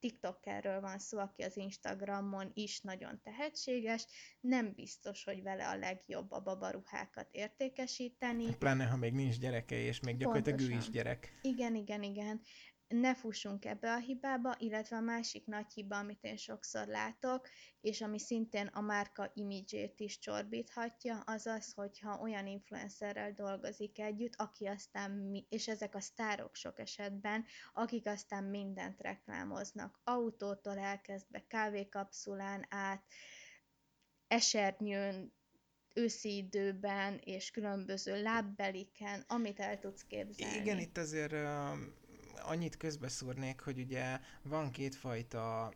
[0.00, 4.06] TikTokerről van szó, aki az Instagramon is nagyon tehetséges,
[4.40, 8.56] nem biztos, hogy vele a legjobb a babaruhákat értékesíteni.
[8.56, 10.82] Pláne, ha még nincs gyereke, és még gyakorlatilag Pontosan.
[10.82, 11.38] ő is gyerek.
[11.42, 12.40] Igen, igen, igen.
[12.90, 17.48] Ne fussunk ebbe a hibába, illetve a másik nagy hiba, amit én sokszor látok,
[17.80, 24.34] és ami szintén a márka imidzsét is csorbíthatja, az az, hogyha olyan influencerrel dolgozik együtt,
[24.36, 32.66] aki aztán, és ezek a sztárok sok esetben, akik aztán mindent reklámoznak, autótól elkezdve kávékapszulán
[32.68, 33.04] át,
[34.28, 35.32] esernyőn,
[35.94, 40.56] őszi időben, és különböző lábbeliken, amit el tudsz képzelni.
[40.56, 41.78] Igen, itt azért uh,
[42.42, 45.72] annyit közbeszúrnék, hogy ugye van kétfajta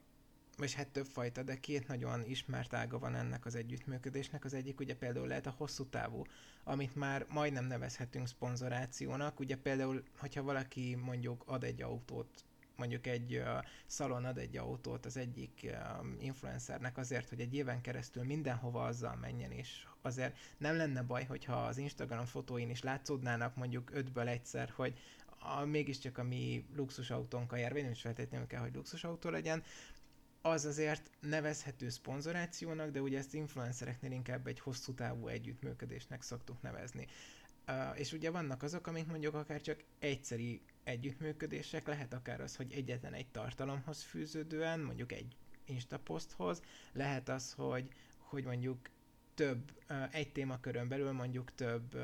[0.57, 4.45] vagy hát több fajta, de két nagyon ismert ága van ennek az együttműködésnek.
[4.45, 6.23] Az egyik ugye például lehet a hosszú távú,
[6.65, 9.41] amit már majdnem nevezhetünk szponzorációnak.
[9.41, 12.45] Ugye például, hogyha valaki mondjuk ad egy autót
[12.77, 13.47] mondjuk egy uh,
[13.87, 19.17] szalon ad egy autót az egyik uh, influencernek azért, hogy egy éven keresztül mindenhova azzal
[19.17, 24.73] menjen, és azért nem lenne baj, hogyha az Instagram fotóin is látszódnának mondjuk ötből egyszer,
[24.77, 24.99] hogy
[25.45, 29.63] a, mégiscsak a mi luxusautónk jár, vagy nem is feltétlenül kell, hogy luxusautó legyen,
[30.43, 37.07] az azért nevezhető szponzorációnak, de ugye ezt influencereknél inkább egy hosszú távú együttműködésnek szoktuk nevezni.
[37.69, 42.73] Uh, és ugye vannak azok, amik mondjuk akár csak egyszeri együttműködések, lehet akár az, hogy
[42.73, 48.79] egyetlen egy tartalomhoz fűződően, mondjuk egy Insta poszthoz, lehet az, hogy, hogy mondjuk
[49.35, 52.03] több, uh, egy témakörön belül mondjuk több uh,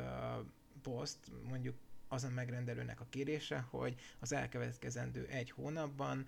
[0.82, 1.76] poszt, mondjuk
[2.10, 6.26] az a megrendelőnek a kérése, hogy az elkövetkezendő egy hónapban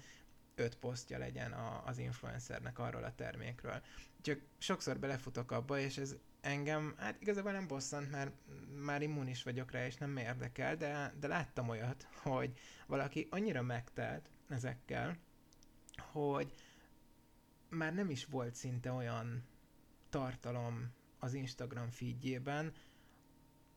[0.55, 3.83] öt posztja legyen a, az influencernek arról a termékről.
[4.21, 8.33] Csak sokszor belefutok abba, és ez engem, hát igazából nem bosszant, mert
[8.85, 14.31] már immunis vagyok rá, és nem érdekel, de, de láttam olyat, hogy valaki annyira megtelt
[14.49, 15.16] ezekkel,
[16.12, 16.53] hogy
[17.68, 19.45] már nem is volt szinte olyan
[20.09, 22.73] tartalom az Instagram feedjében,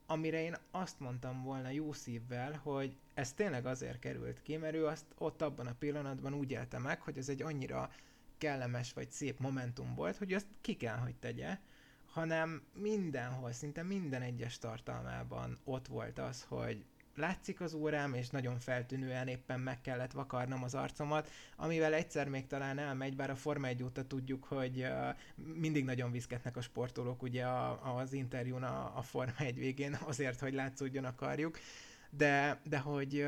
[0.06, 4.86] amire én azt mondtam volna jó szívvel, hogy ez tényleg azért került ki, mert ő
[4.86, 7.90] azt ott abban a pillanatban úgy élte meg, hogy ez egy annyira
[8.38, 11.58] kellemes vagy szép momentum volt, hogy azt ki kell, hogy tegye,
[12.06, 18.60] hanem mindenhol, szinte minden egyes tartalmában ott volt az, hogy látszik az órám, és nagyon
[18.60, 23.68] feltűnően éppen meg kellett vakarnom az arcomat, amivel egyszer még talán elmegy, bár a Forma
[23.68, 24.88] 1 óta tudjuk, hogy
[25.36, 27.46] mindig nagyon viszketnek a sportolók ugye
[27.98, 31.60] az interjún a, a Forma 1 végén azért, hogy látszódjon akarjuk,
[32.10, 33.28] de, de hogy,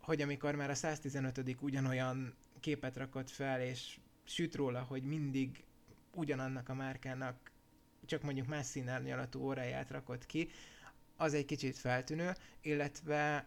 [0.00, 5.64] hogy amikor már a 115 ugyanolyan képet rakott fel, és süt róla, hogy mindig
[6.14, 7.50] ugyanannak a márkának
[8.06, 10.50] csak mondjuk más színárnyalatú óráját rakott ki,
[11.18, 13.46] az egy kicsit feltűnő, illetve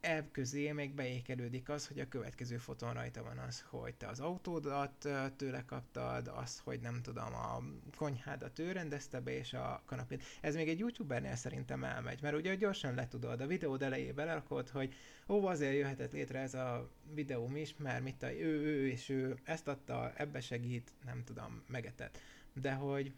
[0.00, 4.20] ebb közé még beékelődik az, hogy a következő fotón rajta van az, hogy te az
[4.20, 7.62] autódat tőle kaptad, az, hogy nem tudom, a
[7.96, 10.22] konyhádat ő rendezte be, és a kanapét.
[10.40, 14.94] Ez még egy youtubernél szerintem elmegy, mert ugye gyorsan letudod, a videó elejébe belerakod, hogy
[15.28, 19.38] ó, azért jöhetett létre ez a videóm is, mert mit a, ő, ő, és ő
[19.44, 22.18] ezt adta, ebbe segít, nem tudom, megetett.
[22.52, 23.12] De hogy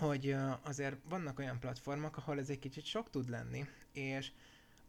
[0.00, 4.32] hogy azért vannak olyan platformok, ahol ez egy kicsit sok tud lenni, és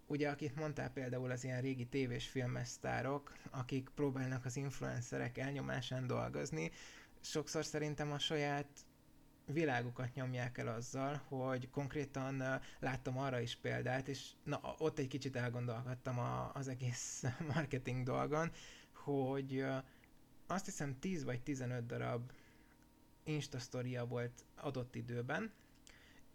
[0.08, 6.08] ugye akit mondtál például az ilyen régi tévés filmes sztárok, akik próbálnak az influencerek elnyomásán
[6.08, 6.72] dolgozni,
[7.22, 8.68] sokszor szerintem a saját
[9.46, 12.44] világukat nyomják el azzal, hogy konkrétan
[12.80, 18.52] láttam arra is példát, és na, ott egy kicsit elgondolkodtam a, az egész marketing dolgon,
[18.94, 19.66] hogy
[20.48, 22.32] azt hiszem 10 vagy 15 darab
[23.24, 23.60] Insta
[24.08, 25.52] volt adott időben,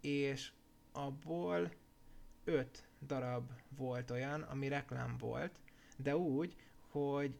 [0.01, 0.51] és
[0.91, 1.71] abból
[2.43, 5.59] öt darab volt olyan, ami reklám volt,
[5.97, 6.55] de úgy,
[6.91, 7.39] hogy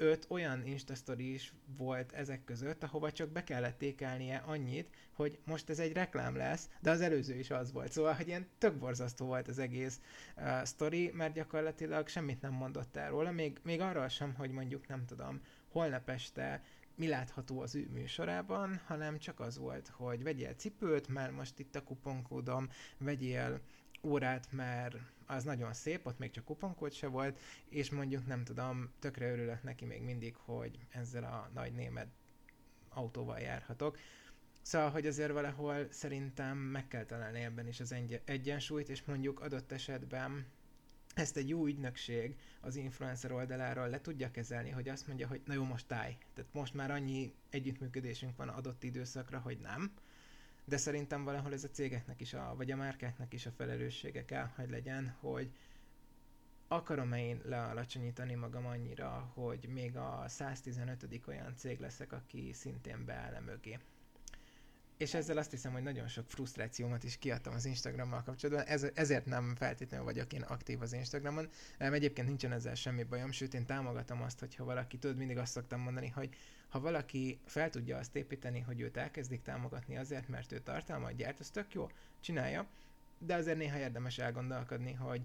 [0.00, 5.70] öt olyan Insta is volt ezek között, ahova csak be kellett ékelnie annyit, hogy most
[5.70, 7.92] ez egy reklám lesz, de az előző is az volt.
[7.92, 10.00] Szóval, hogy ilyen tök borzasztó volt az egész
[10.36, 14.88] uh, story, mert gyakorlatilag semmit nem mondott el róla, még, még arról sem, hogy mondjuk
[14.88, 16.62] nem tudom, holnap este
[17.00, 21.76] mi látható az ő műsorában, hanem csak az volt, hogy vegyél cipőt, mert most itt
[21.76, 23.60] a kuponkódom, vegyél
[24.02, 28.90] órát, mert az nagyon szép, ott még csak kuponkód se volt, és mondjuk nem tudom,
[28.98, 32.08] tökre örülök neki még mindig, hogy ezzel a nagy német
[32.88, 33.98] autóval járhatok.
[34.62, 39.72] Szóval, hogy azért valahol szerintem meg kell találni ebben is az egyensúlyt, és mondjuk adott
[39.72, 40.46] esetben
[41.14, 45.52] ezt egy jó ügynökség az influencer oldaláról le tudja kezelni, hogy azt mondja, hogy na
[45.54, 46.18] jó, most táj.
[46.34, 49.92] Tehát most már annyi együttműködésünk van adott időszakra, hogy nem.
[50.64, 54.46] De szerintem valahol ez a cégeknek is, a, vagy a márkáknak is a felelőssége kell,
[54.56, 55.50] hogy legyen, hogy
[56.68, 61.20] akarom-e én lealacsonyítani magam annyira, hogy még a 115.
[61.26, 63.78] olyan cég leszek, aki szintén beáll -e mögé.
[65.00, 69.26] És ezzel azt hiszem, hogy nagyon sok frusztrációmat is kiadtam az Instagrammal kapcsolatban, ez, ezért
[69.26, 71.48] nem feltétlenül vagyok én aktív az Instagramon,
[71.78, 75.52] mert egyébként nincsen ezzel semmi bajom, sőt én támogatom azt, hogyha valaki, tudod, mindig azt
[75.52, 76.36] szoktam mondani, hogy
[76.68, 81.40] ha valaki fel tudja azt építeni, hogy őt elkezdik támogatni azért, mert ő tartalmat gyárt,
[81.40, 81.88] az tök jó,
[82.20, 82.66] csinálja,
[83.18, 85.22] de azért néha érdemes elgondolkodni, hogy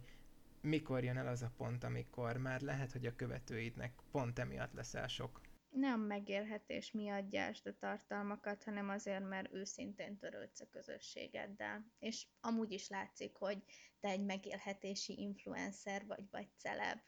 [0.62, 5.08] mikor jön el az a pont, amikor már lehet, hogy a követőidnek pont emiatt leszel
[5.08, 5.42] sok
[5.76, 11.86] nem megélhetés miatt gyásd a tartalmakat, hanem azért, mert őszintén törődsz a közösségeddel.
[12.00, 13.64] És amúgy is látszik, hogy
[14.00, 17.00] te egy megélhetési influencer vagy, vagy celeb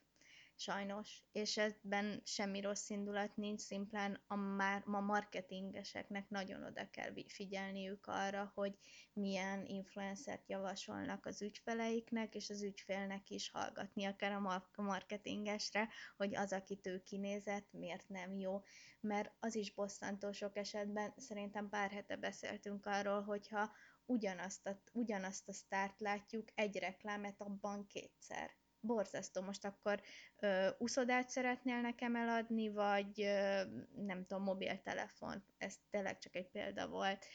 [0.59, 7.13] sajnos, és ebben semmi rossz indulat nincs, szimplán a, már, ma marketingeseknek nagyon oda kell
[7.27, 8.77] figyelniük arra, hogy
[9.13, 16.53] milyen influencert javasolnak az ügyfeleiknek, és az ügyfélnek is hallgatnia kell a marketingesre, hogy az,
[16.53, 18.63] akit ő kinézett, miért nem jó.
[18.99, 23.71] Mert az is bosszantó sok esetben, szerintem pár hete beszéltünk arról, hogyha
[24.05, 29.41] ugyanazt a, ugyanazt a sztárt látjuk egy reklámet abban kétszer borzasztó.
[29.41, 30.01] Most akkor
[30.39, 33.61] ö, uszodát szeretnél nekem eladni, vagy ö,
[33.95, 35.43] nem tudom, mobiltelefon.
[35.57, 37.25] Ez tényleg csak egy példa volt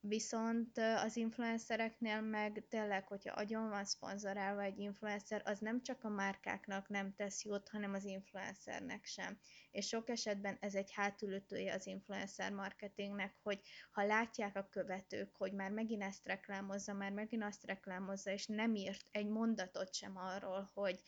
[0.00, 6.08] viszont az influencereknél meg tényleg, hogyha agyon van szponzorálva egy influencer, az nem csak a
[6.08, 9.38] márkáknak nem tesz jót, hanem az influencernek sem.
[9.70, 15.52] És sok esetben ez egy hátulütője az influencer marketingnek, hogy ha látják a követők, hogy
[15.52, 20.70] már megint ezt reklámozza, már megint azt reklámozza, és nem írt egy mondatot sem arról,
[20.74, 21.00] hogy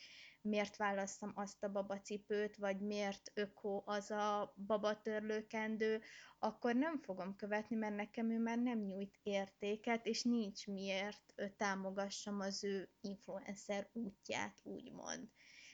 [0.42, 6.00] miért választom azt a babacipőt, vagy miért öko az a babatörlőkendő,
[6.38, 12.40] akkor nem fogom követni, mert nekem ő már nem nyújt értéket, és nincs miért támogassam
[12.40, 15.28] az ő influencer útját, úgymond.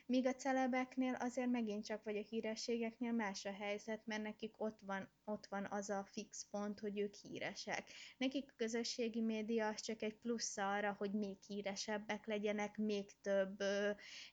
[0.09, 4.79] Míg a celebeknél azért megint csak, vagy a hírességeknél más a helyzet, mert nekik ott
[4.81, 7.91] van, ott van az a fix pont, hogy ők híresek.
[8.17, 13.57] Nekik a közösségi média az csak egy plusz arra, hogy még híresebbek legyenek, még több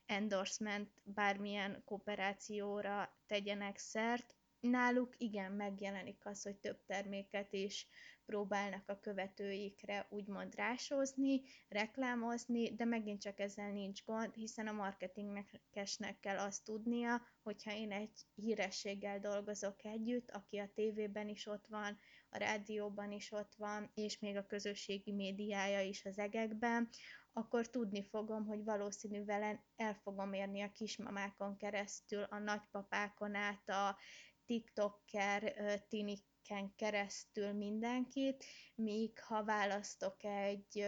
[0.06, 4.36] endorsement, bármilyen kooperációra tegyenek szert.
[4.60, 7.88] Náluk igen, megjelenik az, hogy több terméket is
[8.26, 16.20] próbálnak a követőikre úgymond rásózni, reklámozni, de megint csak ezzel nincs gond, hiszen a marketingekesnek
[16.20, 22.00] kell azt tudnia, hogyha én egy hírességgel dolgozok együtt, aki a tévében is ott van,
[22.30, 26.90] a rádióban is ott van, és még a közösségi médiája is az egekben,
[27.34, 33.70] akkor tudni fogom, hogy valószínű vele el fogom érni a kismamákon keresztül, a nagypapákon át,
[33.70, 33.98] a
[34.46, 35.54] TikToker,
[35.88, 40.80] tinik ken keresztül mindenkit, míg ha választok egy,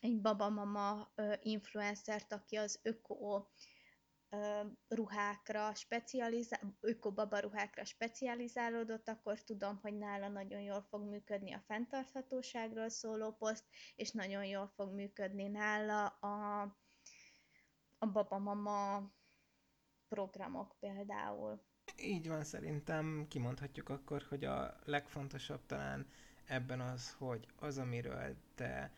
[0.00, 3.46] egy babamama influencert, aki az öko
[4.88, 12.88] ruhákra specializál, öko-baba ruhákra specializálódott, akkor tudom, hogy nála nagyon jól fog működni a fenntarthatóságról
[12.88, 13.64] szóló poszt,
[13.96, 16.60] és nagyon jól fog működni nála a,
[17.98, 19.10] a babamama
[20.08, 21.64] programok például.
[22.02, 26.06] Így van, szerintem kimondhatjuk akkor, hogy a legfontosabb talán
[26.44, 28.90] ebben az, hogy az, amiről te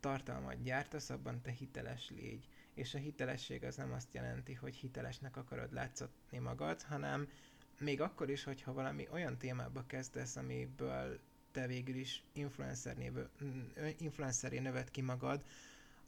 [0.00, 2.48] tartalmat gyártasz, abban te hiteles légy.
[2.74, 7.28] És a hitelesség az nem azt jelenti, hogy hitelesnek akarod látszatni magad, hanem
[7.78, 11.18] még akkor is, hogyha valami olyan témába kezdesz, amiből
[11.52, 12.22] te végül is
[13.98, 15.44] influenceré növet ki magad,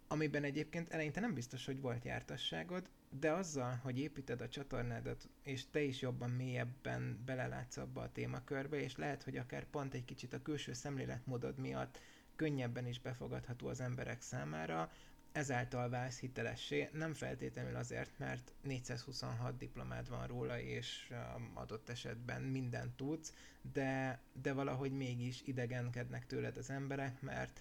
[0.08, 2.88] amiben egyébként eleinte nem biztos, hogy volt jártasságod,
[3.18, 8.76] de azzal, hogy építed a csatornádat, és te is jobban, mélyebben belelátsz abba a témakörbe,
[8.76, 11.98] és lehet, hogy akár pont egy kicsit a külső szemléletmódod miatt
[12.36, 14.90] könnyebben is befogadható az emberek számára,
[15.34, 22.42] ezáltal válsz hitelessé, nem feltétlenül azért, mert 426 diplomád van róla, és um, adott esetben
[22.42, 23.32] mindent tudsz,
[23.72, 27.60] de, de valahogy mégis idegenkednek tőled az emberek, mert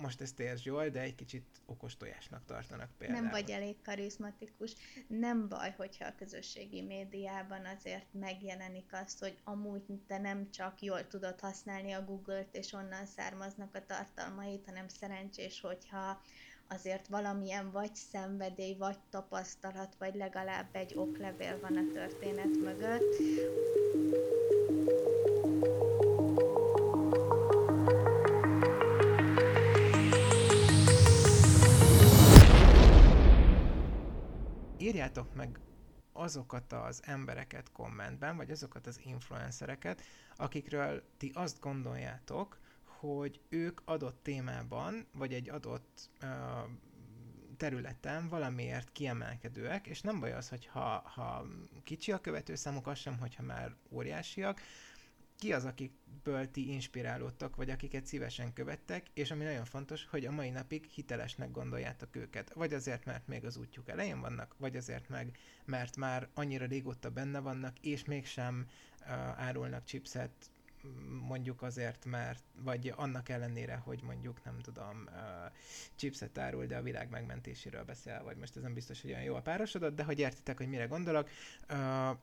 [0.00, 3.20] most ezt értsd jól, de egy kicsit okos tojásnak tartanak például.
[3.20, 4.72] Nem vagy elég karizmatikus.
[5.06, 11.06] Nem baj, hogyha a közösségi médiában azért megjelenik az, hogy amúgy te nem csak jól
[11.06, 16.22] tudod használni a Google-t, és onnan származnak a tartalmait, hanem szerencsés, hogyha
[16.68, 23.16] azért valamilyen vagy szenvedély, vagy tapasztalat, vagy legalább egy oklevél van a történet mögött.
[34.88, 35.58] Írjátok meg
[36.12, 40.02] azokat az embereket kommentben, vagy azokat az influencereket,
[40.36, 46.28] akikről ti azt gondoljátok, hogy ők adott témában, vagy egy adott uh,
[47.56, 51.46] területen valamiért kiemelkedőek, és nem baj az, hogy ha, ha
[51.84, 54.60] kicsi a követőszámuk, az sem, hogyha már óriásiak,
[55.38, 60.30] ki az, akikből ti inspirálódtak, vagy akiket szívesen követtek, és ami nagyon fontos, hogy a
[60.30, 62.52] mai napig hitelesnek gondoljátok őket.
[62.52, 67.10] Vagy azért, mert még az útjuk elején vannak, vagy azért meg, mert már annyira régóta
[67.10, 68.66] benne vannak, és mégsem
[69.00, 69.10] uh,
[69.40, 70.50] árulnak chipset,
[71.26, 75.52] mondjuk azért, mert, vagy annak ellenére, hogy mondjuk, nem tudom, uh,
[75.96, 79.34] chipset árul, de a világ megmentéséről beszél, vagy most ez nem biztos, hogy olyan jó
[79.34, 81.28] a párosodott, de hogy értitek, hogy mire gondolok.
[81.70, 82.18] Uh,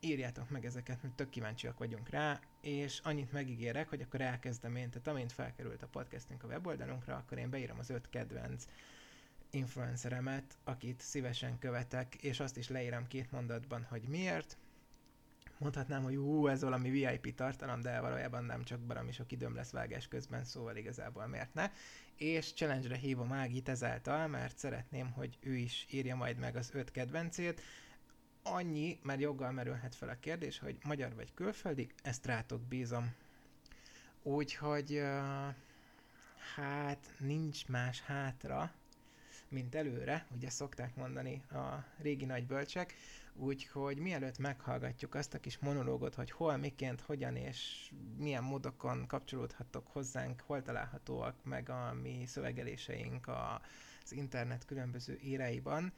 [0.00, 4.90] írjátok meg ezeket, mert tök kíváncsiak vagyunk rá, és annyit megígérek, hogy akkor elkezdem én,
[4.90, 8.64] tehát amint felkerült a podcastünk a weboldalunkra, akkor én beírom az öt kedvenc
[9.50, 14.56] influenceremet, akit szívesen követek, és azt is leírom két mondatban, hogy miért.
[15.58, 19.70] Mondhatnám, hogy ú, ez valami VIP tartalom, de valójában nem csak valami sok időm lesz
[19.70, 21.70] vágás közben, szóval igazából miért ne.
[22.16, 26.90] És challenge-re hívom Ágit ezáltal, mert szeretném, hogy ő is írja majd meg az öt
[26.90, 27.60] kedvencét,
[28.46, 33.14] annyi, mert joggal merülhet fel a kérdés, hogy magyar vagy külföldi, ezt rátok bízom.
[34.22, 35.02] Úgyhogy
[36.54, 38.72] hát nincs más hátra,
[39.48, 42.94] mint előre, ugye szokták mondani a régi nagy bölcsek,
[43.34, 49.86] úgyhogy mielőtt meghallgatjuk azt a kis monológot, hogy hol, miként, hogyan és milyen módokon kapcsolódhatok
[49.86, 55.92] hozzánk, hol találhatóak meg a mi szövegeléseink az internet különböző íráiban,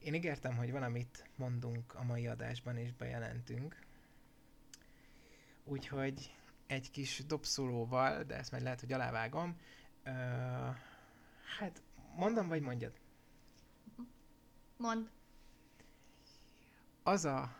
[0.00, 3.78] én ígértem, hogy valamit mondunk a mai adásban és bejelentünk.
[5.64, 6.34] Úgyhogy
[6.66, 9.56] egy kis dobszólóval, de ezt majd lehet, hogy alávágom.
[10.06, 10.12] Uh,
[11.58, 11.82] hát
[12.16, 13.00] mondom, vagy mondjad?
[14.76, 15.10] Mond.
[17.02, 17.56] Az a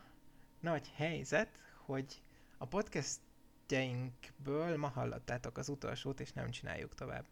[0.61, 2.23] nagy helyzet, hogy
[2.59, 7.27] a podcastjeinkből ma hallottátok az utolsót, és nem csináljuk tovább.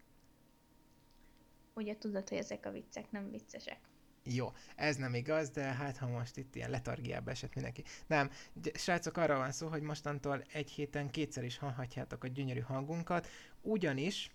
[1.73, 3.88] Ugye tudod, hogy ezek a viccek nem viccesek.
[4.31, 7.83] Jó, ez nem igaz, de hát ha most itt ilyen letargiába esett mindenki.
[8.07, 8.29] Nem,
[8.73, 13.27] srácok, arra van szó, hogy mostantól egy héten kétszer is hallhatjátok a gyönyörű hangunkat,
[13.61, 14.31] ugyanis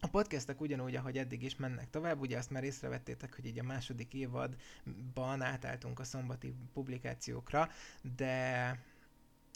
[0.00, 3.62] a podcastek ugyanúgy, ahogy eddig is mennek tovább, ugye azt már észrevettétek, hogy így a
[3.62, 7.68] második évadban átálltunk a szombati publikációkra,
[8.16, 8.78] de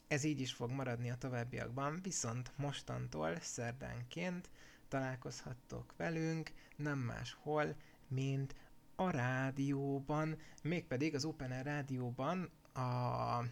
[0.09, 4.48] ez így is fog maradni a továbbiakban, viszont mostantól szerdánként
[4.88, 7.74] találkozhattok velünk, nem máshol,
[8.09, 8.54] mint
[9.01, 13.42] a rádióban, mégpedig az Open Air rádióban a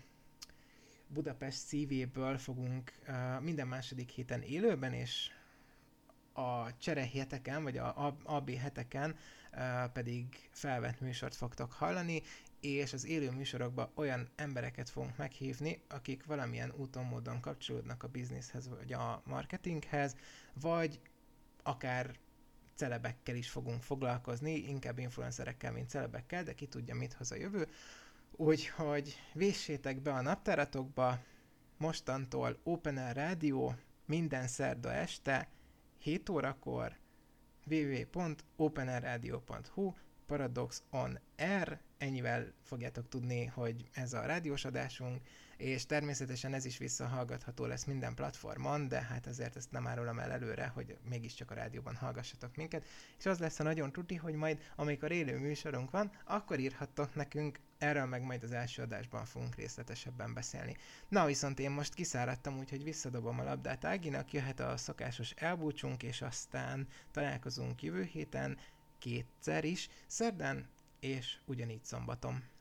[1.09, 5.31] Budapest szívéből fogunk uh, minden második héten élőben, és
[6.33, 9.11] a csere heteken, vagy a AB heteken
[9.53, 12.23] uh, pedig felvett műsort fogtok hallani,
[12.61, 18.69] és az élő műsorokban olyan embereket fogunk meghívni, akik valamilyen úton, módon kapcsolódnak a bizniszhez,
[18.69, 20.17] vagy a marketinghez,
[20.61, 21.01] vagy
[21.63, 22.17] akár
[22.77, 27.69] celebekkel is fogunk foglalkozni, inkább influencerekkel, mint celebekkel, de ki tudja, mit hoz a jövő.
[28.31, 31.19] Úgyhogy véssétek be a naptáratokba,
[31.77, 33.75] mostantól Open Air Rádió,
[34.05, 35.49] minden szerda este,
[35.99, 36.97] 7 órakor,
[37.67, 39.95] www.openerradio.hu,
[40.27, 45.21] Paradox on Air, ennyivel fogjátok tudni, hogy ez a rádiós adásunk,
[45.57, 50.31] és természetesen ez is visszahallgatható lesz minden platformon, de hát ezért ezt nem árulom el
[50.31, 52.85] előre, hogy mégiscsak a rádióban hallgassatok minket,
[53.19, 57.61] és az lesz a nagyon tuti, hogy majd amikor élő műsorunk van, akkor írhattok nekünk,
[57.79, 60.77] erről meg majd az első adásban fogunk részletesebben beszélni.
[61.09, 66.23] Na viszont én most kiszáradtam, úgyhogy visszadobom a labdát Áginak, jöhet a szokásos elbúcsunk, és
[66.23, 68.59] aztán találkozunk jövő héten,
[68.99, 70.69] kétszer is, szerdán
[71.07, 72.55] és ugyanígy szombaton.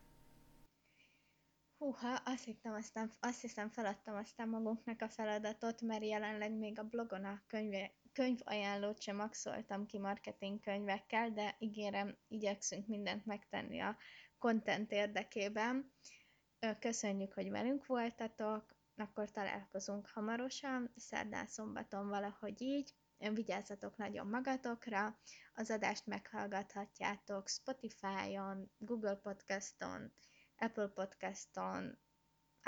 [1.77, 6.83] Húha, azt, hittem, aztán, azt hiszem feladtam aztán magunknak a feladatot, mert jelenleg még a
[6.83, 13.97] blogon a könyve, könyvajánlót sem maxoltam ki marketing könyvekkel, de ígérem, igyekszünk mindent megtenni a
[14.37, 15.91] content érdekében.
[16.79, 22.93] Köszönjük, hogy velünk voltatok, akkor találkozunk hamarosan, szerdán szombaton valahogy így.
[23.33, 25.17] Vigyázzatok nagyon magatokra,
[25.53, 30.11] az adást meghallgathatjátok Spotify-on, Google Podcaston,
[30.57, 31.97] Apple Podcaston,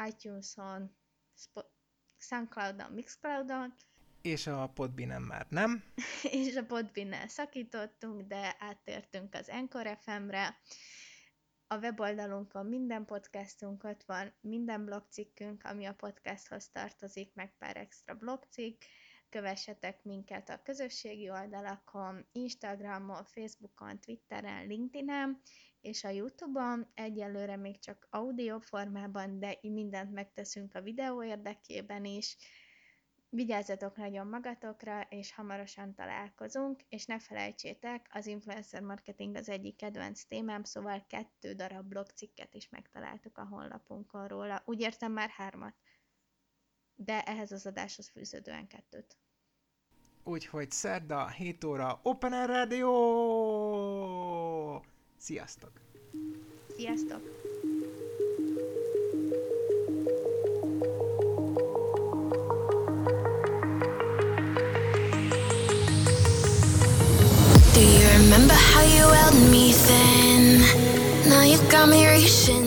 [0.08, 0.98] iTunes-on,
[1.36, 1.72] Sp-
[2.18, 3.76] Soundcloud-on, Mixcloud-on.
[4.22, 5.84] És a Podbean-en már nem.
[6.32, 10.58] és a podbean szakítottunk, de áttértünk az Encore FM-re.
[11.70, 18.16] A weboldalunkon minden podcastunk ott van, minden blogcikkünk, ami a podcasthoz tartozik, meg pár extra
[18.16, 18.82] blogcikk.
[19.30, 25.42] Kövessetek minket a közösségi oldalakon, Instagramon, Facebookon, Twitteren, LinkedIn-en,
[25.82, 32.38] és a Youtube-on egyelőre még csak audio formában, de mindent megteszünk a videó érdekében is.
[33.30, 40.24] Vigyázzatok nagyon magatokra, és hamarosan találkozunk, és ne felejtsétek, az influencer marketing az egyik kedvenc
[40.24, 44.62] témám, szóval kettő darab blogcikket is megtaláltuk a honlapunkon róla.
[44.66, 45.76] Úgy értem már hármat.
[47.00, 49.18] de ehhez az adáshoz fűződően kettőt.
[50.24, 52.92] Úgyhogy szerda, 7 óra, Open Air Radio!
[55.18, 55.72] Sziasztok!
[56.76, 57.37] Sziasztok!
[69.08, 70.60] You held me then?
[71.30, 72.67] Now you got me reaching